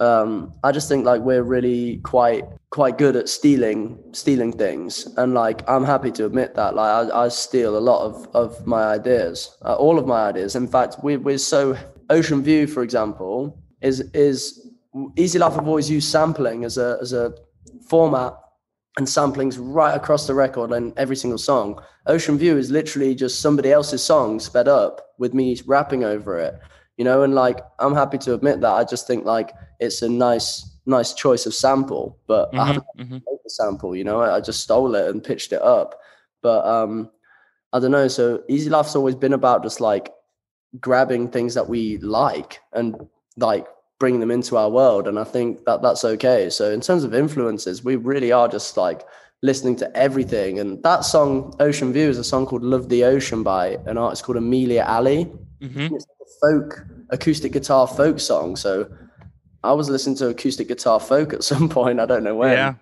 um, 0.00 0.52
I 0.62 0.72
just 0.72 0.88
think 0.88 1.06
like 1.06 1.22
we're 1.22 1.42
really 1.42 1.96
quite 1.98 2.44
quite 2.70 2.98
good 2.98 3.16
at 3.16 3.28
stealing 3.28 3.98
stealing 4.12 4.52
things, 4.52 5.08
and 5.16 5.32
like 5.34 5.68
I'm 5.68 5.84
happy 5.84 6.10
to 6.12 6.26
admit 6.26 6.54
that. 6.54 6.74
Like 6.74 7.10
I, 7.10 7.24
I 7.24 7.28
steal 7.28 7.78
a 7.78 7.80
lot 7.80 8.04
of 8.04 8.28
of 8.34 8.66
my 8.66 8.84
ideas, 8.84 9.56
uh, 9.64 9.74
all 9.74 9.98
of 9.98 10.06
my 10.06 10.28
ideas. 10.28 10.54
In 10.54 10.68
fact, 10.68 10.96
we 11.02 11.16
we're 11.16 11.38
so 11.38 11.76
Ocean 12.10 12.42
View, 12.42 12.66
for 12.66 12.82
example, 12.82 13.58
is 13.80 14.00
is 14.12 14.65
Easy 15.16 15.38
Life. 15.38 15.58
I've 15.58 15.68
always 15.68 15.90
used 15.90 16.10
sampling 16.10 16.64
as 16.64 16.78
a 16.78 16.98
as 17.00 17.12
a 17.12 17.34
format 17.88 18.34
and 18.98 19.06
samplings 19.06 19.58
right 19.60 19.94
across 19.94 20.26
the 20.26 20.34
record 20.34 20.72
and 20.72 20.92
every 20.96 21.16
single 21.16 21.38
song. 21.38 21.80
Ocean 22.06 22.38
View 22.38 22.56
is 22.56 22.70
literally 22.70 23.14
just 23.14 23.40
somebody 23.40 23.70
else's 23.70 24.02
song 24.02 24.40
sped 24.40 24.68
up 24.68 25.00
with 25.18 25.34
me 25.34 25.58
rapping 25.66 26.02
over 26.04 26.38
it, 26.38 26.54
you 26.96 27.04
know. 27.04 27.22
And 27.22 27.34
like, 27.34 27.60
I'm 27.78 27.94
happy 27.94 28.18
to 28.18 28.34
admit 28.34 28.60
that. 28.62 28.72
I 28.72 28.84
just 28.84 29.06
think 29.06 29.24
like 29.26 29.52
it's 29.80 30.00
a 30.02 30.08
nice, 30.08 30.64
nice 30.86 31.12
choice 31.12 31.44
of 31.46 31.54
sample, 31.54 32.18
but 32.26 32.48
I 32.54 32.58
Mhm, 32.58 32.66
haven't 32.66 32.86
mhm. 32.98 33.10
made 33.10 33.38
the 33.44 33.50
sample, 33.50 33.94
you 33.94 34.04
know. 34.04 34.20
I, 34.22 34.36
I 34.36 34.40
just 34.40 34.60
stole 34.62 34.94
it 34.94 35.10
and 35.10 35.22
pitched 35.22 35.52
it 35.52 35.60
up. 35.62 36.00
But 36.42 36.64
um, 36.64 37.10
I 37.74 37.80
don't 37.80 37.90
know. 37.90 38.08
So 38.08 38.44
Easy 38.48 38.70
Life's 38.70 38.96
always 38.96 39.14
been 39.16 39.34
about 39.34 39.62
just 39.62 39.80
like 39.80 40.10
grabbing 40.80 41.28
things 41.28 41.52
that 41.54 41.68
we 41.68 41.98
like 41.98 42.60
and 42.72 42.96
like 43.36 43.66
bringing 43.98 44.20
them 44.20 44.30
into 44.30 44.56
our 44.56 44.68
world 44.70 45.08
and 45.08 45.18
i 45.18 45.24
think 45.24 45.64
that 45.64 45.80
that's 45.82 46.04
okay. 46.04 46.50
So 46.50 46.70
in 46.70 46.80
terms 46.80 47.02
of 47.04 47.14
influences 47.14 47.82
we 47.82 47.96
really 47.96 48.30
are 48.32 48.48
just 48.48 48.76
like 48.76 49.02
listening 49.42 49.76
to 49.76 49.96
everything. 49.96 50.58
And 50.58 50.82
that 50.82 51.04
song 51.04 51.54
ocean 51.60 51.92
view 51.92 52.08
is 52.08 52.18
a 52.18 52.24
song 52.24 52.46
called 52.46 52.62
love 52.62 52.88
the 52.88 53.04
ocean 53.04 53.42
by 53.42 53.78
an 53.86 53.96
artist 53.98 54.24
called 54.24 54.36
amelia 54.38 54.82
alley. 54.82 55.30
Mhm. 55.60 55.92
it's 55.94 56.06
a 56.06 56.26
folk 56.42 56.84
acoustic 57.10 57.52
guitar 57.52 57.86
folk 57.86 58.18
song. 58.20 58.56
So 58.56 58.86
i 59.64 59.72
was 59.72 59.88
listening 59.88 60.16
to 60.16 60.28
acoustic 60.28 60.68
guitar 60.68 61.00
folk 61.00 61.32
at 61.32 61.42
some 61.52 61.68
point. 61.68 62.00
I 62.00 62.06
don't 62.06 62.24
know 62.24 62.34
when. 62.36 62.52
Yeah. 62.52 62.74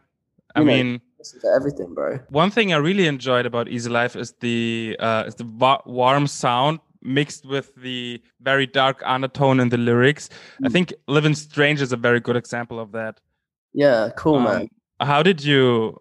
I 0.56 0.60
You 0.60 0.66
mean, 0.66 1.00
listen 1.18 1.40
to 1.40 1.48
everything 1.58 1.94
bro. 1.94 2.18
one 2.30 2.50
thing 2.50 2.72
I 2.72 2.76
really 2.76 3.06
enjoyed 3.06 3.46
about 3.46 3.68
Easy 3.68 3.90
Life 3.90 4.14
is 4.16 4.32
the 4.40 4.96
uh, 5.00 5.24
is 5.28 5.34
the 5.36 5.46
wa- 5.46 5.82
warm 5.86 6.26
sound 6.26 6.78
mixed 7.04 7.44
with 7.46 7.74
the 7.76 8.22
very 8.40 8.66
dark 8.66 9.02
undertone 9.04 9.60
in 9.60 9.68
the 9.68 9.76
lyrics. 9.76 10.30
I 10.64 10.68
Mm. 10.68 10.72
think 10.72 10.94
Living 11.06 11.34
Strange 11.34 11.80
is 11.82 11.92
a 11.92 11.96
very 11.96 12.20
good 12.20 12.36
example 12.36 12.78
of 12.80 12.92
that. 12.92 13.20
yeah 13.76 14.10
cool 14.16 14.38
man 14.40 14.62
Um, 15.00 15.06
how 15.08 15.22
did 15.22 15.42
you 15.44 15.98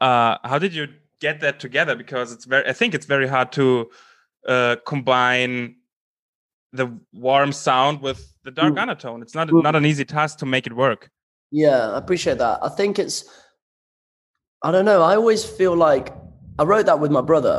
uh, 0.00 0.36
how 0.50 0.58
did 0.58 0.72
you 0.74 0.88
get 1.20 1.40
that 1.40 1.60
together? 1.60 1.94
Because 1.94 2.32
it's 2.32 2.46
very 2.46 2.64
I 2.68 2.72
think 2.72 2.94
it's 2.94 3.06
very 3.06 3.28
hard 3.28 3.52
to 3.52 3.90
uh, 4.48 4.76
combine 4.86 5.76
the 6.72 6.86
warm 7.12 7.52
sound 7.52 8.00
with 8.00 8.20
the 8.44 8.50
dark 8.50 8.74
Mm. 8.74 8.82
undertone. 8.82 9.22
It's 9.22 9.34
not 9.34 9.48
Mm. 9.48 9.62
not 9.62 9.76
an 9.76 9.84
easy 9.86 10.04
task 10.04 10.38
to 10.38 10.46
make 10.46 10.66
it 10.66 10.72
work. 10.72 11.10
Yeah, 11.52 11.90
I 11.94 11.98
appreciate 11.98 12.38
that. 12.38 12.58
I 12.62 12.70
think 12.78 12.98
it's, 12.98 13.16
I 14.62 14.72
don't 14.72 14.86
know. 14.86 15.02
I 15.02 15.14
always 15.16 15.44
feel 15.44 15.76
like 15.76 16.06
I 16.58 16.64
wrote 16.64 16.86
that 16.86 16.98
with 16.98 17.10
my 17.10 17.20
brother, 17.20 17.56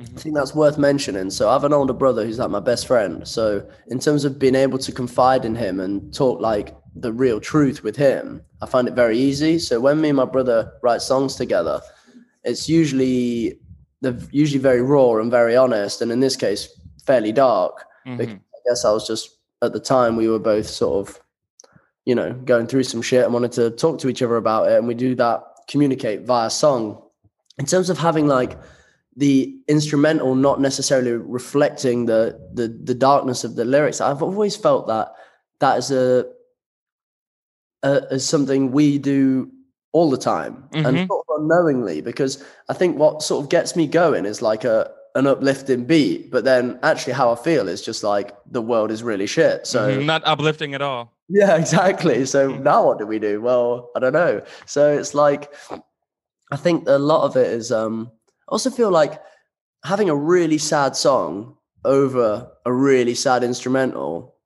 I 0.00 0.18
think 0.18 0.34
that's 0.34 0.54
worth 0.54 0.78
mentioning. 0.78 1.30
So 1.30 1.48
I 1.48 1.52
have 1.52 1.64
an 1.64 1.72
older 1.72 1.92
brother 1.92 2.24
who's 2.24 2.38
like 2.38 2.50
my 2.50 2.60
best 2.60 2.86
friend. 2.86 3.26
So 3.28 3.68
in 3.88 3.98
terms 3.98 4.24
of 4.24 4.38
being 4.38 4.54
able 4.54 4.78
to 4.78 4.92
confide 4.92 5.44
in 5.44 5.54
him 5.54 5.78
and 5.78 6.12
talk 6.14 6.40
like 6.40 6.74
the 6.94 7.12
real 7.12 7.38
truth 7.40 7.82
with 7.82 7.96
him, 7.96 8.42
I 8.62 8.66
find 8.66 8.88
it 8.88 8.94
very 8.94 9.18
easy. 9.18 9.58
So 9.58 9.78
when 9.80 10.00
me 10.00 10.08
and 10.08 10.16
my 10.16 10.24
brother 10.24 10.72
write 10.82 11.02
songs 11.02 11.36
together, 11.36 11.80
it's 12.44 12.68
usually 12.68 13.58
they're 14.00 14.18
usually 14.30 14.60
very 14.60 14.80
raw 14.80 15.16
and 15.16 15.30
very 15.30 15.54
honest, 15.54 16.00
and 16.00 16.10
in 16.10 16.20
this 16.20 16.36
case, 16.36 16.68
fairly 17.04 17.32
dark. 17.32 17.84
Mhm. 18.06 18.20
I 18.22 18.58
guess 18.66 18.84
I 18.86 18.92
was 18.92 19.06
just 19.06 19.28
at 19.60 19.74
the 19.74 19.80
time 19.80 20.16
we 20.16 20.26
were 20.26 20.38
both 20.38 20.66
sort 20.66 21.06
of, 21.06 21.20
you 22.06 22.14
know, 22.14 22.32
going 22.32 22.66
through 22.66 22.84
some 22.84 23.02
shit 23.02 23.24
and 23.24 23.34
wanted 23.34 23.52
to 23.52 23.70
talk 23.70 23.98
to 23.98 24.08
each 24.08 24.22
other 24.22 24.36
about 24.36 24.70
it, 24.70 24.78
and 24.78 24.88
we 24.88 24.94
do 24.94 25.14
that 25.16 25.44
communicate 25.68 26.22
via 26.22 26.48
song. 26.48 27.02
In 27.58 27.66
terms 27.66 27.90
of 27.90 27.98
having 27.98 28.26
like 28.26 28.56
the 29.16 29.58
instrumental 29.68 30.34
not 30.34 30.60
necessarily 30.60 31.12
reflecting 31.12 32.06
the 32.06 32.38
the 32.54 32.68
the 32.84 32.94
darkness 32.94 33.44
of 33.44 33.56
the 33.56 33.64
lyrics, 33.64 34.00
I've 34.00 34.22
always 34.22 34.56
felt 34.56 34.86
that 34.86 35.12
that 35.60 35.78
is 35.78 35.90
a, 35.90 36.26
a 37.82 37.92
is 38.14 38.26
something 38.28 38.70
we 38.72 38.98
do 38.98 39.50
all 39.92 40.10
the 40.10 40.16
time 40.16 40.68
and 40.72 40.98
Mhm. 40.98 41.06
sort 41.08 41.26
of 41.28 41.40
unknowingly 41.40 42.00
because 42.00 42.44
I 42.68 42.74
think 42.74 42.96
what 42.96 43.22
sort 43.22 43.42
of 43.44 43.50
gets 43.50 43.74
me 43.74 43.86
going 43.88 44.24
is 44.26 44.40
like 44.42 44.64
a 44.64 44.90
an 45.16 45.26
uplifting 45.26 45.84
beat, 45.86 46.30
but 46.30 46.44
then 46.44 46.78
actually 46.84 47.14
how 47.14 47.32
I 47.32 47.34
feel 47.34 47.66
is 47.68 47.82
just 47.82 48.04
like 48.04 48.30
the 48.48 48.62
world 48.62 48.92
is 48.92 49.02
really 49.02 49.26
shit. 49.26 49.66
So 49.66 49.98
Mhm, 49.98 50.04
not 50.06 50.22
uplifting 50.24 50.72
at 50.74 50.82
all. 50.82 51.16
yeah, 51.28 51.56
exactly. 51.56 52.24
So 52.26 52.50
Mm. 52.52 52.62
now 52.62 52.86
what 52.86 52.98
do 53.00 53.06
we 53.06 53.18
do? 53.18 53.40
Well, 53.40 53.90
I 53.96 53.98
don't 53.98 54.12
know. 54.12 54.42
So 54.66 54.92
it's 54.96 55.12
like 55.14 55.52
I 56.52 56.56
think 56.56 56.88
a 56.88 56.98
lot 56.98 57.24
of 57.24 57.36
it 57.36 57.48
is 57.48 57.72
um 57.72 58.12
also 58.50 58.70
feel 58.70 58.90
like 58.90 59.20
having 59.84 60.10
a 60.10 60.14
really 60.14 60.58
sad 60.58 60.96
song 60.96 61.56
over 61.84 62.50
a 62.66 62.72
really 62.72 63.14
sad 63.14 63.42
instrumental, 63.42 64.36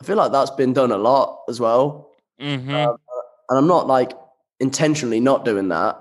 I 0.00 0.04
feel 0.04 0.16
like 0.16 0.32
that's 0.32 0.50
been 0.50 0.72
done 0.72 0.92
a 0.92 0.98
lot 0.98 1.44
as 1.48 1.60
well. 1.60 2.12
hmm 2.40 2.70
And 2.70 2.96
I'm 3.58 3.66
not 3.66 3.86
like 3.86 4.12
intentionally 4.60 5.20
not 5.20 5.44
doing 5.44 5.68
that, 5.68 5.98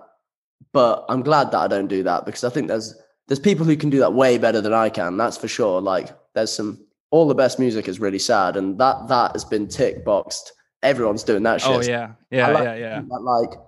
but 0.74 1.06
I'm 1.10 1.22
glad 1.22 1.52
that 1.52 1.60
I 1.60 1.68
don't 1.68 1.88
do 1.88 2.04
that 2.04 2.26
because 2.26 2.44
I 2.44 2.50
think 2.50 2.68
there's 2.68 2.94
there's 3.28 3.40
people 3.40 3.66
who 3.66 3.76
can 3.76 3.90
do 3.90 4.00
that 4.00 4.14
way 4.14 4.38
better 4.38 4.62
than 4.62 4.74
I 4.74 4.90
can. 4.90 5.18
That's 5.18 5.38
for 5.38 5.48
sure. 5.48 5.82
Like 5.82 6.10
there's 6.34 6.52
some 6.52 6.86
all 7.12 7.28
the 7.28 7.36
best 7.36 7.60
music 7.60 7.88
is 7.88 8.00
really 8.00 8.20
sad, 8.20 8.58
and 8.58 8.78
that 8.80 9.08
that 9.08 9.32
has 9.34 9.46
been 9.46 9.68
tick 9.68 10.04
boxed. 10.06 10.54
Everyone's 10.84 11.24
doing 11.24 11.44
that 11.44 11.62
shit. 11.62 11.72
oh 11.72 11.82
yeah, 11.82 12.12
yeah, 12.32 12.50
like 12.50 12.64
yeah, 12.64 12.76
yeah. 12.76 13.02
that, 13.02 13.22
like 13.22 13.60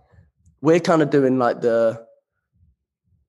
we're 0.62 0.80
kind 0.80 1.02
of 1.02 1.10
doing 1.10 1.40
like 1.40 1.62
the 1.62 2.06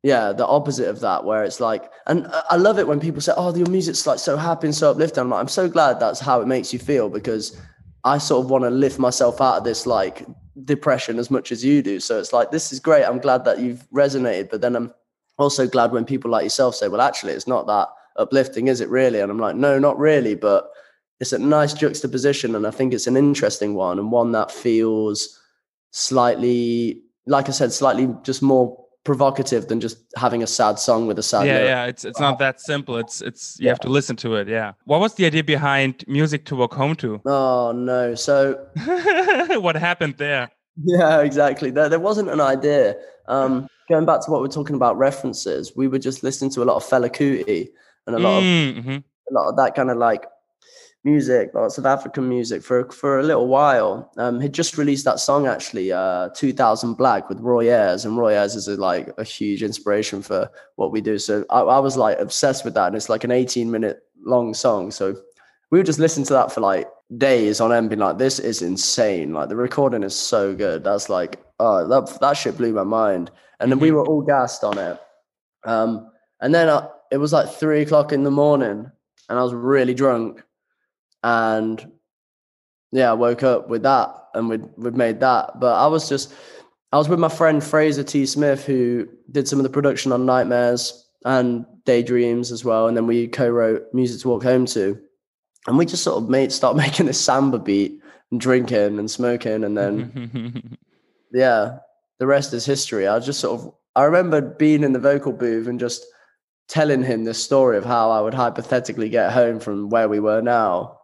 yeah 0.02 0.32
the 0.32 0.46
opposite 0.46 0.88
of 0.88 1.00
that 1.00 1.24
where 1.24 1.44
it's 1.44 1.60
like 1.60 1.90
and 2.06 2.26
I- 2.50 2.56
love 2.56 2.78
it 2.78 2.88
when 2.88 3.00
people 3.00 3.20
say 3.20 3.32
oh 3.36 3.54
your 3.54 3.68
music's 3.68 4.06
like 4.06 4.18
so 4.18 4.36
happy 4.36 4.66
and 4.66 4.74
so 4.74 4.90
uplifting. 4.90 5.20
I'm 5.22 5.30
like 5.30 5.40
i'm 5.40 5.48
so 5.48 5.68
glad 5.68 6.00
that's 6.00 6.20
how 6.20 6.40
it 6.40 6.46
makes 6.46 6.72
you 6.72 6.78
feel 6.78 7.08
because 7.08 7.56
i 8.04 8.16
sort 8.18 8.44
of 8.44 8.50
want 8.50 8.64
to 8.64 8.70
lift 8.70 8.98
myself 8.98 9.40
out 9.40 9.58
of 9.58 9.64
this 9.64 9.86
like 9.86 10.26
depression 10.64 11.18
as 11.18 11.30
much 11.30 11.52
as 11.52 11.64
you 11.64 11.82
do. 11.82 12.00
So 12.00 12.18
it's 12.18 12.32
like 12.32 12.50
this 12.50 12.72
is 12.72 12.80
great. 12.80 13.04
I'm 13.04 13.18
glad 13.18 13.44
that 13.44 13.60
you've 13.60 13.86
resonated. 13.90 14.50
But 14.50 14.60
then 14.60 14.76
i'm 14.76 14.92
also 15.38 15.66
glad 15.66 15.90
when 15.92 16.04
people 16.04 16.30
like 16.30 16.44
yourself 16.44 16.74
say 16.74 16.86
well 16.88 17.00
actually 17.00 17.32
it's 17.32 17.46
not 17.46 17.66
that 17.66 17.88
uplifting 18.16 18.68
is 18.68 18.80
it 18.82 18.90
really? 18.90 19.20
And 19.20 19.30
i'm 19.30 19.38
like 19.38 19.56
no 19.56 19.78
not 19.78 19.98
really 19.98 20.34
but 20.34 20.70
it's 21.18 21.32
a 21.32 21.38
nice 21.38 21.72
juxtaposition 21.72 22.54
and 22.54 22.66
i 22.66 22.70
think 22.70 22.92
it's 22.92 23.06
an 23.06 23.16
interesting 23.16 23.74
one 23.74 23.98
and 23.98 24.12
one 24.12 24.32
that 24.32 24.50
feels 24.50 25.40
slightly 25.92 27.02
like 27.26 27.48
i 27.48 27.52
said 27.52 27.72
slightly 27.72 28.14
just 28.22 28.42
more 28.42 28.84
provocative 29.10 29.62
than 29.68 29.78
just 29.80 29.96
having 30.24 30.40
a 30.42 30.46
sad 30.46 30.74
song 30.78 31.00
with 31.08 31.18
a 31.18 31.22
sad 31.32 31.44
yeah, 31.46 31.52
lyric. 31.54 31.68
yeah. 31.68 31.84
It's 31.90 32.04
it's 32.04 32.20
not 32.26 32.38
that 32.38 32.56
simple. 32.60 32.94
It's 33.02 33.16
it's 33.28 33.42
you 33.58 33.64
Yeah. 33.66 33.72
have 33.74 33.80
to 33.80 33.92
listen 33.98 34.16
to 34.24 34.28
it. 34.40 34.46
Yeah. 34.48 34.68
What 34.90 35.00
was 35.04 35.12
the 35.18 35.24
idea 35.30 35.42
behind 35.56 35.92
music 36.18 36.40
to 36.50 36.54
walk 36.60 36.74
home 36.82 36.94
to? 37.02 37.08
oh 37.26 37.72
no 37.92 38.14
so 38.14 38.34
what 39.66 39.74
happened 39.76 40.14
there? 40.26 40.44
yeah 40.94 41.20
exactly 41.28 41.70
there, 41.76 41.88
there 41.92 42.04
wasn't 42.08 42.28
an 42.36 42.40
idea 42.40 42.84
um 43.34 43.52
going 43.92 44.06
back 44.10 44.20
to 44.24 44.28
what 44.30 44.40
we're 44.42 44.56
talking 44.60 44.76
about 44.80 44.92
references 45.08 45.62
we 45.80 45.86
were 45.92 45.98
just 46.08 46.18
listening 46.28 46.50
to 46.54 46.62
a 46.62 46.66
lot 46.70 46.76
of 46.80 46.84
Fela 46.90 47.10
Kuti 47.18 47.60
and 48.06 48.12
a 48.16 48.20
lot 48.26 48.38
of 48.38 48.44
Mhm. 48.44 48.98
a 49.30 49.32
lot 49.36 49.46
of 49.50 49.54
that 49.60 49.70
kind 49.78 49.90
of 49.90 49.96
like 50.08 50.22
music, 51.04 51.50
lots 51.54 51.78
of 51.78 51.86
African 51.86 52.28
music 52.28 52.62
for 52.62 52.88
for 52.90 53.18
a 53.18 53.22
little 53.22 53.48
while. 53.48 54.10
Um, 54.18 54.40
he 54.40 54.48
just 54.48 54.76
released 54.78 55.04
that 55.06 55.18
song 55.20 55.46
actually, 55.46 55.92
uh, 55.92 56.28
2000 56.34 56.94
Black 56.94 57.28
with 57.28 57.40
Roy 57.40 57.68
Ayers, 57.70 58.04
and 58.04 58.16
Roy 58.18 58.34
Ayers 58.34 58.54
is 58.54 58.68
a, 58.68 58.76
like 58.76 59.10
a 59.18 59.24
huge 59.24 59.62
inspiration 59.62 60.22
for 60.22 60.50
what 60.76 60.92
we 60.92 61.00
do. 61.00 61.18
So 61.18 61.44
I, 61.50 61.60
I 61.60 61.78
was 61.78 61.96
like 61.96 62.18
obsessed 62.18 62.64
with 62.64 62.74
that, 62.74 62.88
and 62.88 62.96
it's 62.96 63.08
like 63.08 63.24
an 63.24 63.30
18 63.30 63.70
minute 63.70 64.00
long 64.24 64.52
song. 64.54 64.90
So 64.90 65.16
we 65.70 65.78
would 65.78 65.86
just 65.86 65.98
listen 65.98 66.24
to 66.24 66.32
that 66.34 66.52
for 66.52 66.60
like 66.60 66.86
days 67.16 67.60
on 67.60 67.72
end, 67.72 67.88
being 67.90 68.00
like, 68.00 68.18
"This 68.18 68.38
is 68.38 68.60
insane!" 68.62 69.32
Like 69.32 69.48
the 69.48 69.56
recording 69.56 70.02
is 70.02 70.14
so 70.14 70.54
good. 70.54 70.84
That's 70.84 71.08
like, 71.08 71.40
oh, 71.58 71.86
that 71.88 72.20
that 72.20 72.36
shit 72.36 72.56
blew 72.58 72.72
my 72.72 72.84
mind. 72.84 73.30
And 73.60 73.70
then 73.70 73.78
we 73.78 73.90
Mhm. 73.90 73.94
were 73.94 74.06
all 74.06 74.22
gassed 74.22 74.64
on 74.64 74.78
it. 74.78 74.98
Um, 75.64 76.10
and 76.40 76.54
then 76.54 76.68
I, 76.70 76.88
it 77.10 77.18
was 77.18 77.32
like 77.32 77.48
three 77.50 77.82
o'clock 77.82 78.12
in 78.12 78.22
the 78.24 78.30
morning, 78.30 78.90
and 79.28 79.38
I 79.38 79.42
was 79.42 79.54
really 79.54 79.94
drunk. 79.94 80.42
And 81.22 81.92
yeah, 82.92 83.10
I 83.10 83.14
woke 83.14 83.42
up 83.42 83.68
with 83.68 83.82
that, 83.82 84.14
and 84.34 84.48
we'd 84.48 84.64
we'd 84.76 84.96
made 84.96 85.20
that. 85.20 85.60
But 85.60 85.74
I 85.74 85.86
was 85.86 86.08
just, 86.08 86.32
I 86.92 86.98
was 86.98 87.08
with 87.08 87.18
my 87.18 87.28
friend 87.28 87.62
Fraser 87.62 88.02
T. 88.02 88.26
Smith, 88.26 88.64
who 88.64 89.08
did 89.30 89.48
some 89.48 89.58
of 89.58 89.62
the 89.62 89.70
production 89.70 90.12
on 90.12 90.26
Nightmares 90.26 91.08
and 91.24 91.66
Daydreams 91.84 92.50
as 92.50 92.64
well. 92.64 92.88
And 92.88 92.96
then 92.96 93.06
we 93.06 93.28
co-wrote 93.28 93.92
Music 93.92 94.22
to 94.22 94.28
Walk 94.28 94.42
Home 94.42 94.66
to, 94.66 94.98
and 95.66 95.78
we 95.78 95.86
just 95.86 96.02
sort 96.02 96.22
of 96.22 96.28
made 96.28 96.52
start 96.52 96.76
making 96.84 97.06
this 97.06 97.20
samba 97.20 97.58
beat 97.58 98.00
and 98.30 98.40
drinking 98.40 98.98
and 98.98 99.10
smoking, 99.10 99.64
and 99.64 99.76
then 99.76 100.78
yeah, 101.32 101.78
the 102.18 102.26
rest 102.26 102.52
is 102.52 102.64
history. 102.64 103.06
I 103.06 103.18
just 103.18 103.40
sort 103.40 103.60
of 103.60 103.74
I 103.96 104.04
remember 104.04 104.40
being 104.40 104.84
in 104.84 104.92
the 104.92 104.98
vocal 104.98 105.32
booth 105.32 105.66
and 105.66 105.80
just 105.80 106.06
telling 106.68 107.02
him 107.02 107.24
this 107.24 107.42
story 107.42 107.76
of 107.76 107.84
how 107.84 108.10
I 108.10 108.20
would 108.20 108.34
hypothetically 108.34 109.08
get 109.08 109.32
home 109.32 109.58
from 109.58 109.90
where 109.90 110.08
we 110.08 110.20
were 110.20 110.40
now, 110.40 110.99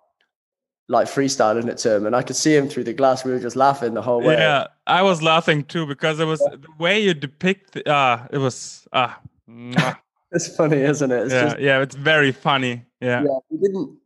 like 0.89 1.09
freestyling 1.09 1.69
it 1.69 1.79
to 1.79 1.97
him, 1.97 2.07
and 2.07 2.15
I 2.15 2.23
could 2.23 2.37
see 2.37 2.55
him 2.55 2.69
through 2.69 2.85
the 2.85 2.93
glass. 2.93 3.25
We 3.25 3.33
were 3.33 3.41
just 3.41 3.57
laughing 3.57 3.95
the 3.95 4.03
whole 4.03 4.21
way. 4.23 4.35
yeah, 4.35 4.67
I 4.87 5.03
was 5.03 5.23
laughing 5.23 5.65
too 5.65 5.87
because 5.87 6.21
it 6.21 6.27
was 6.27 6.41
the 6.41 6.69
way 6.79 7.01
you 7.01 7.15
depict. 7.15 7.81
Ah, 7.87 8.27
it 8.31 8.39
was 8.39 8.87
ah. 8.93 9.19
mwah. 9.49 9.99
It's 10.33 10.55
funny, 10.55 10.79
isn't 10.79 11.13
it? 11.13 11.23
It's 11.23 11.33
yeah, 11.33 11.43
just 11.45 11.59
yeah, 11.61 11.81
it's 11.81 11.95
very 11.95 12.33
funny. 12.33 12.85
Yeah. 13.01 13.23
yeah, 13.23 13.39
we 13.49 13.59
didn't 13.59 13.97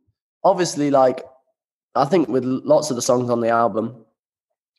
obviously 0.43 0.91
like 0.91 1.25
I 1.95 2.05
think 2.05 2.29
with 2.29 2.45
lots 2.45 2.89
of 2.89 2.95
the 2.95 3.01
songs 3.01 3.29
on 3.29 3.41
the 3.41 3.49
album, 3.49 4.05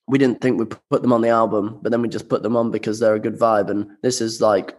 we 0.08 0.18
didn't 0.18 0.40
think 0.40 0.58
we'd 0.58 0.74
put 0.90 1.02
them 1.02 1.12
on 1.12 1.20
the 1.20 1.28
album, 1.28 1.78
but 1.82 1.90
then 1.90 2.02
we 2.02 2.08
just 2.08 2.28
put 2.28 2.42
them 2.42 2.56
on 2.56 2.70
because 2.70 2.98
they're 2.98 3.14
a 3.14 3.20
good 3.20 3.38
vibe. 3.38 3.70
And 3.70 3.90
this 4.02 4.20
is 4.20 4.40
like, 4.40 4.76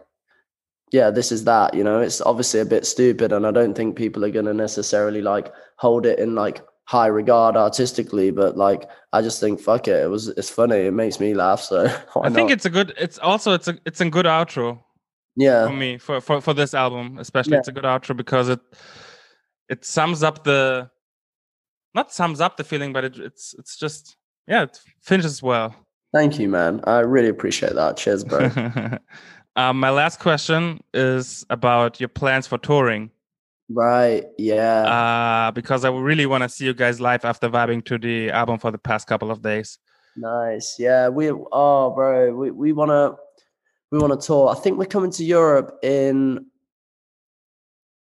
yeah, 0.90 1.10
this 1.10 1.32
is 1.32 1.44
that, 1.44 1.74
you 1.74 1.84
know, 1.84 2.00
it's 2.00 2.20
obviously 2.20 2.60
a 2.60 2.64
bit 2.64 2.86
stupid. 2.86 3.32
And 3.32 3.46
I 3.46 3.50
don't 3.50 3.74
think 3.74 3.96
people 3.96 4.24
are 4.24 4.30
going 4.30 4.46
to 4.46 4.54
necessarily 4.54 5.22
like 5.22 5.52
hold 5.76 6.06
it 6.06 6.18
in 6.18 6.34
like 6.34 6.60
high 6.86 7.06
regard 7.06 7.56
artistically, 7.56 8.30
but 8.30 8.56
like, 8.56 8.88
I 9.12 9.22
just 9.22 9.40
think, 9.40 9.60
fuck 9.60 9.88
it. 9.88 10.04
It 10.04 10.10
was, 10.10 10.28
it's 10.28 10.50
funny. 10.50 10.76
It 10.76 10.92
makes 10.92 11.20
me 11.20 11.34
laugh. 11.34 11.60
So 11.60 11.84
I 12.22 12.30
think 12.30 12.48
not? 12.48 12.52
it's 12.52 12.64
a 12.64 12.70
good. 12.70 12.94
It's 12.98 13.18
also 13.18 13.52
it's 13.52 13.68
a 13.68 13.78
it's 13.84 14.00
a 14.00 14.10
good 14.10 14.26
outro 14.26 14.80
yeah, 15.36 15.66
for 15.66 15.72
me 15.72 15.98
for 15.98 16.20
for 16.20 16.40
for 16.40 16.54
this 16.54 16.74
album 16.74 17.18
especially. 17.18 17.54
Yeah. 17.54 17.58
It's 17.60 17.68
a 17.68 17.72
good 17.72 17.84
outro 17.84 18.16
because 18.16 18.48
it 18.48 18.60
it 19.68 19.84
sums 19.84 20.22
up 20.22 20.44
the 20.44 20.90
not 21.94 22.12
sums 22.12 22.40
up 22.40 22.56
the 22.56 22.64
feeling, 22.64 22.92
but 22.92 23.04
it, 23.04 23.18
it's 23.18 23.54
it's 23.58 23.76
just 23.76 24.16
yeah, 24.46 24.62
it 24.62 24.78
finishes 25.02 25.42
well. 25.42 25.74
thank 26.12 26.38
you, 26.38 26.48
man. 26.48 26.80
I 26.84 27.00
really 27.00 27.28
appreciate 27.28 27.74
that. 27.74 27.96
Cheers, 27.96 28.24
bro. 28.24 28.50
um, 29.56 29.80
my 29.80 29.90
last 29.90 30.20
question 30.20 30.82
is 30.92 31.44
about 31.50 31.98
your 31.98 32.08
plans 32.08 32.46
for 32.46 32.58
touring. 32.58 33.10
Right. 33.74 34.24
Yeah. 34.38 34.82
Uh, 34.82 35.50
because 35.50 35.84
I 35.84 35.90
really 35.90 36.26
want 36.26 36.42
to 36.42 36.48
see 36.48 36.64
you 36.64 36.74
guys 36.74 37.00
live 37.00 37.24
after 37.24 37.48
vibing 37.48 37.84
to 37.86 37.98
the 37.98 38.30
album 38.30 38.58
for 38.58 38.70
the 38.70 38.78
past 38.78 39.06
couple 39.06 39.30
of 39.30 39.42
days. 39.42 39.78
Nice. 40.16 40.76
Yeah, 40.78 41.08
we 41.08 41.30
oh 41.30 41.90
bro, 41.94 42.34
we, 42.34 42.50
we 42.50 42.72
wanna 42.72 43.14
we 43.90 43.98
wanna 43.98 44.16
tour. 44.16 44.48
I 44.48 44.54
think 44.54 44.78
we're 44.78 44.86
coming 44.86 45.10
to 45.12 45.24
Europe 45.24 45.78
in 45.82 46.46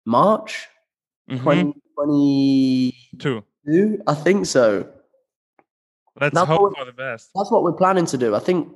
March 0.05 0.67
Mhm, 1.29 1.73
2022. 1.97 3.43
Too. 3.65 4.01
I 4.07 4.13
think 4.15 4.45
so. 4.45 4.89
Let's 6.19 6.33
That's 6.33 6.47
hope 6.47 6.75
for 6.75 6.85
the 6.85 6.91
best. 6.91 7.29
That's 7.35 7.51
what 7.51 7.63
we're 7.63 7.73
planning 7.73 8.05
to 8.07 8.17
do. 8.17 8.35
I 8.35 8.39
think 8.39 8.69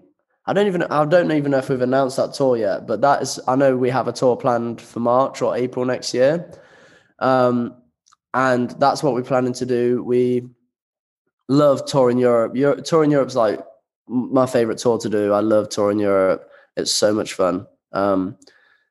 I 0.46 0.54
don't 0.54 0.68
even 0.68 0.84
I 0.84 1.06
don't 1.06 1.32
even 1.32 1.52
know 1.52 1.58
if 1.58 1.70
we've 1.70 1.82
announced 1.82 2.18
that 2.18 2.34
tour 2.34 2.56
yet, 2.58 2.86
but 2.86 3.02
that 3.02 3.22
is 3.24 3.40
I 3.48 3.56
know 3.56 3.76
we 3.76 3.90
have 3.90 4.08
a 4.08 4.12
tour 4.12 4.36
planned 4.38 4.82
for 4.82 5.00
March 5.00 5.42
or 5.42 5.56
April 5.56 5.86
next 5.86 6.14
year. 6.14 6.50
Um 7.24 7.76
and 8.34 8.72
that's 8.80 9.02
what 9.04 9.14
we're 9.14 9.24
planning 9.24 9.54
to 9.54 9.66
do. 9.66 10.04
We 10.04 10.48
love 11.48 11.86
touring 11.86 12.18
Europe. 12.18 12.56
Europe 12.56 12.84
touring 12.86 13.12
Europe's 13.12 13.36
like 13.36 13.60
my 14.08 14.46
favorite 14.46 14.78
tour 14.80 14.98
to 15.00 15.10
do. 15.10 15.32
I 15.34 15.40
love 15.40 15.70
touring 15.70 16.00
Europe. 16.00 16.50
It's 16.78 16.92
so 16.92 17.14
much 17.14 17.34
fun. 17.34 17.66
Um 17.94 18.38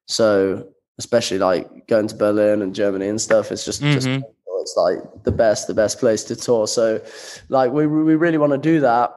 so 0.07 0.69
especially 0.99 1.39
like 1.39 1.87
going 1.89 2.07
to 2.09 2.15
Berlin 2.17 2.63
and 2.63 2.75
Germany 2.75 3.09
and 3.09 3.21
stuff. 3.21 3.51
It's 3.53 3.65
just, 3.65 3.81
just 3.83 4.07
Mhm. 4.07 4.23
it's 4.61 4.77
like 4.77 4.99
the 5.25 5.33
best, 5.33 5.67
the 5.67 5.75
best 5.75 5.99
place 5.99 6.23
to 6.25 6.37
tour. 6.37 6.67
So, 6.67 7.01
like, 7.49 7.73
we 7.73 7.87
we 7.87 8.15
really 8.15 8.39
want 8.39 8.53
to 8.53 8.59
do 8.59 8.81
that, 8.81 9.11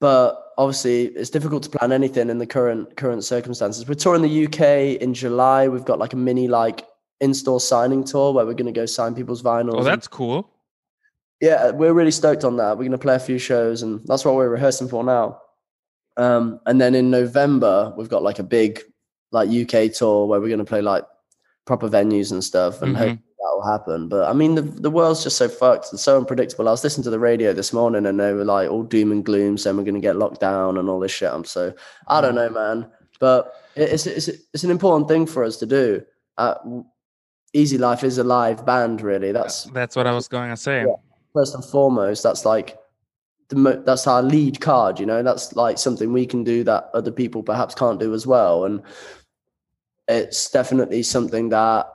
but 0.00 0.40
obviously 0.58 1.04
it's 1.06 1.30
difficult 1.30 1.62
to 1.64 1.70
plan 1.70 1.92
anything 1.92 2.30
in 2.30 2.38
the 2.38 2.46
current 2.46 2.96
current 2.96 3.22
circumstances. 3.24 3.86
We're 3.88 3.94
touring 3.94 4.22
the 4.22 4.46
UK 4.46 4.96
in 5.00 5.14
July. 5.14 5.68
We've 5.68 5.84
got 5.84 5.98
like 5.98 6.12
a 6.12 6.16
mini 6.16 6.48
like 6.48 6.84
in-store 7.24 7.60
signing 7.60 8.04
tour 8.04 8.32
where 8.34 8.44
we're 8.46 8.54
going 8.62 8.72
to 8.74 8.80
go 8.80 8.86
sign 8.86 9.14
people's 9.14 9.42
vinyls. 9.42 9.74
Oh, 9.74 9.78
and- 9.78 9.86
that's 9.86 10.08
cool. 10.08 10.50
yeah, 11.40 11.70
we're 11.70 11.92
really 12.00 12.10
stoked 12.10 12.44
on 12.44 12.56
that. 12.58 12.72
We're 12.76 12.84
going 12.88 12.92
to 13.00 13.06
play 13.08 13.16
a 13.16 13.26
few 13.30 13.38
shows, 13.38 13.82
and 13.82 14.00
that's 14.06 14.24
what 14.24 14.34
we're 14.34 14.48
rehearsing 14.58 14.88
for 14.88 15.02
now. 15.04 15.40
Um, 16.16 16.60
and 16.66 16.80
then 16.80 16.94
in 16.94 17.10
November, 17.10 17.92
we've 17.96 18.08
got 18.08 18.22
like 18.22 18.38
a 18.38 18.44
big 18.44 18.80
like 19.32 19.48
UK 19.50 19.92
tour 19.92 20.26
where 20.28 20.40
we're 20.40 20.48
going 20.54 20.58
to 20.66 20.72
play 20.74 20.80
like 20.82 21.04
proper 21.66 21.88
venues 21.88 22.30
and 22.30 22.42
stuff, 22.44 22.82
and 22.82 22.94
Mhm. 22.94 22.98
hope 22.98 23.18
that 23.18 23.52
will 23.56 23.66
happen. 23.72 24.08
But 24.08 24.28
I 24.28 24.32
mean, 24.32 24.54
the 24.54 24.62
the 24.62 24.90
world's 24.90 25.24
just 25.24 25.36
so 25.36 25.48
fucked 25.48 25.90
and 25.90 25.98
so 25.98 26.16
unpredictable. 26.16 26.68
I 26.68 26.70
was 26.70 26.84
listening 26.84 27.04
to 27.04 27.10
the 27.10 27.18
radio 27.30 27.52
this 27.52 27.72
morning, 27.72 28.06
and 28.06 28.18
they 28.20 28.32
were 28.32 28.44
like 28.44 28.70
all 28.70 28.84
doom 28.84 29.10
and 29.12 29.24
gloom, 29.24 29.58
saying 29.58 29.76
we're 29.76 29.82
going 29.90 30.00
to 30.02 30.08
get 30.08 30.16
locked 30.16 30.40
down 30.40 30.78
and 30.78 30.88
all 30.88 31.00
this 31.00 31.10
shit. 31.12 31.32
I'm 31.32 31.44
so 31.44 31.72
I 32.06 32.20
don't 32.20 32.36
know, 32.36 32.50
man. 32.50 32.86
But 33.18 33.52
it's 33.74 34.06
it's 34.06 34.28
it's 34.54 34.64
an 34.64 34.70
important 34.70 35.08
thing 35.08 35.26
for 35.26 35.42
us 35.42 35.56
to 35.58 35.66
do. 35.66 36.02
Uh, 36.38 36.54
Easy 37.54 37.78
Life 37.78 38.02
is 38.04 38.18
a 38.18 38.24
live 38.24 38.66
band, 38.66 39.00
really. 39.00 39.32
That's 39.32 39.64
That's 39.64 39.94
what 39.96 40.06
I 40.06 40.12
was 40.12 40.28
going 40.28 40.50
to 40.50 40.56
say. 40.56 40.84
first 41.32 41.54
and 41.54 41.64
foremost, 41.64 42.22
that's 42.22 42.44
like 42.44 42.76
the 43.48 43.56
mo- 43.56 43.82
that's 43.86 44.06
our 44.06 44.22
lead 44.22 44.60
card. 44.60 44.98
You 45.00 45.06
know, 45.06 45.22
that's 45.22 45.54
like 45.54 45.78
something 45.78 46.12
we 46.12 46.26
can 46.26 46.42
do 46.44 46.64
that 46.64 46.90
other 46.94 47.12
people 47.12 47.42
perhaps 47.42 47.74
can't 47.74 48.00
do 48.00 48.12
as 48.12 48.26
well, 48.26 48.64
and 48.64 48.82
it's 50.08 50.50
definitely 50.50 51.02
something 51.02 51.48
that 51.50 51.86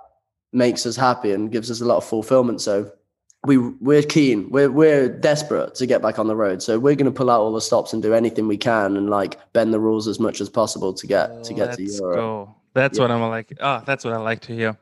makes 0.53 0.85
us 0.85 0.95
happy 0.95 1.31
and 1.31 1.51
gives 1.51 1.69
us 1.69 1.81
a 1.81 1.85
lot 1.85 1.97
of 1.97 2.05
fulfillment. 2.05 2.61
So 2.61 2.91
we 3.45 3.57
we're 3.57 4.01
keen, 4.03 4.49
we're 4.49 4.71
we're 4.71 5.09
desperate 5.09 5.75
to 5.75 5.85
get 5.85 6.01
back 6.01 6.19
on 6.19 6.27
the 6.27 6.35
road. 6.37 6.61
So 6.63 6.79
we're 6.79 6.95
going 6.95 7.11
to 7.11 7.17
pull 7.17 7.29
out 7.29 7.41
all 7.41 7.51
the 7.51 7.61
stops 7.61 7.91
and 7.91 8.01
do 8.01 8.13
anything 8.13 8.47
we 8.47 8.57
can 8.57 8.95
and 8.95 9.09
like 9.09 9.37
bend 9.51 9.73
the 9.73 9.79
rules 9.79 10.07
as 10.07 10.19
much 10.21 10.39
as 10.39 10.49
possible 10.49 10.93
to 10.93 11.05
get 11.05 11.43
to 11.43 11.53
get 11.53 11.73
to 11.73 11.81
Let's 11.83 11.99
Europe. 11.99 12.15
go. 12.15 12.55
That's 12.73 12.97
Yeah. 12.97 13.03
what 13.03 13.11
I'm 13.11 13.21
like. 13.29 13.57
Oh, 13.59 13.81
that's 13.85 14.05
what 14.05 14.13
I 14.13 14.17
like 14.17 14.39
to 14.41 14.53
hear. 14.55 14.77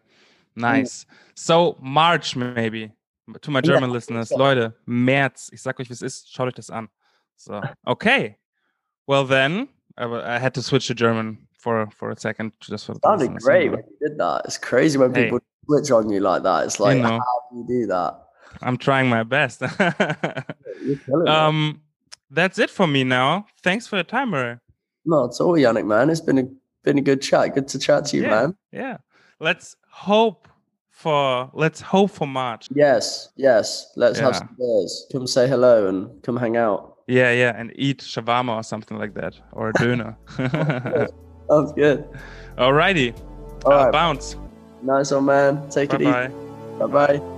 Nice. 0.57 1.05
So 1.35 1.77
March 1.79 2.35
maybe. 2.35 2.91
To 3.41 3.51
my 3.51 3.59
Ja, 3.63 3.73
German 3.73 3.91
listeners, 3.91 4.29
ja. 4.31 4.37
Leute, 4.37 4.73
März. 4.85 5.49
Ich 5.51 5.61
sag 5.61 5.79
euch, 5.79 5.89
wie 5.89 5.93
es 5.93 6.01
ist. 6.01 6.33
Schaut 6.33 6.47
euch 6.47 6.53
das 6.53 6.69
an. 6.69 6.87
So, 7.35 7.61
okay. 7.85 8.37
Well 9.05 9.25
then, 9.27 9.67
I 9.97 10.39
had 10.39 10.53
to 10.55 10.61
switch 10.61 10.87
to 10.87 10.93
German 10.95 11.37
for 11.59 11.89
for 11.91 12.11
a 12.11 12.15
second, 12.17 12.53
just 12.61 12.85
for 12.85 12.93
the 12.95 12.99
Sounded 13.03 13.35
great 13.41 13.69
when 13.71 13.83
you 13.89 14.07
did 14.09 14.17
that. 14.17 14.43
It's 14.45 14.57
crazy 14.57 14.97
when 14.97 15.13
Hey. 15.13 15.25
people 15.25 15.39
switch 15.65 15.91
on 15.91 16.09
you 16.09 16.19
like 16.21 16.43
that. 16.43 16.65
It's 16.65 16.79
like, 16.79 16.97
know. 16.99 17.19
how 17.19 17.41
do 17.51 17.57
you 17.57 17.65
do 17.67 17.87
that? 17.87 18.15
I'm 18.61 18.77
trying 18.77 19.09
my 19.09 19.23
best. 19.23 19.61
You're 19.61 20.97
killing 21.05 21.27
it. 21.27 21.29
um, 21.29 21.81
that's 22.31 22.57
it 22.59 22.69
for 22.69 22.87
me 22.87 23.03
now. 23.03 23.45
Thanks 23.61 23.87
for 23.87 23.97
your 23.97 24.05
time, 24.05 24.29
Murray. 24.29 24.57
No, 25.05 25.25
it's 25.25 25.39
all 25.41 25.53
Yannick, 25.57 25.85
man. 25.85 26.09
It's 26.09 26.21
been 26.21 26.37
a 26.37 26.43
been 26.83 26.97
a 26.97 27.01
good 27.01 27.21
chat. 27.21 27.53
Good 27.53 27.67
to 27.69 27.79
chat 27.79 28.05
to 28.05 28.17
you, 28.17 28.23
Yeah. 28.23 28.29
man. 28.29 28.55
Yeah. 28.71 28.97
Let's 29.39 29.75
hope 29.89 30.47
for 30.89 31.49
let's 31.53 31.79
hope 31.79 32.11
for 32.11 32.27
March. 32.27 32.67
Yes, 32.73 33.29
yes. 33.35 33.91
Let's 33.95 34.19
have 34.19 34.35
some 34.35 34.55
beers. 34.57 35.05
Come 35.11 35.27
say 35.27 35.47
hello 35.47 35.87
and 35.87 36.21
come 36.23 36.37
hang 36.37 36.57
out. 36.57 36.95
Yeah, 37.07 37.31
yeah, 37.31 37.53
and 37.55 37.71
eat 37.75 37.99
shawarma 37.99 38.55
or 38.57 38.63
something 38.63 38.97
like 38.97 39.13
that, 39.13 39.39
or 39.53 39.69
a 39.69 39.73
döner. 39.73 40.15
Sounds 41.49 41.71
good. 41.73 42.05
Alrighty, 42.57 43.15
All 43.63 43.71
I'll 43.71 43.91
bounce. 43.91 44.35
Nice 44.81 45.11
one, 45.11 45.25
man. 45.25 45.69
Take 45.69 45.89
Bye 45.91 45.95
it 45.95 46.01
easy. 46.01 46.11
bye. 46.11 46.27
Bye 46.79 47.17
bye. 47.19 47.36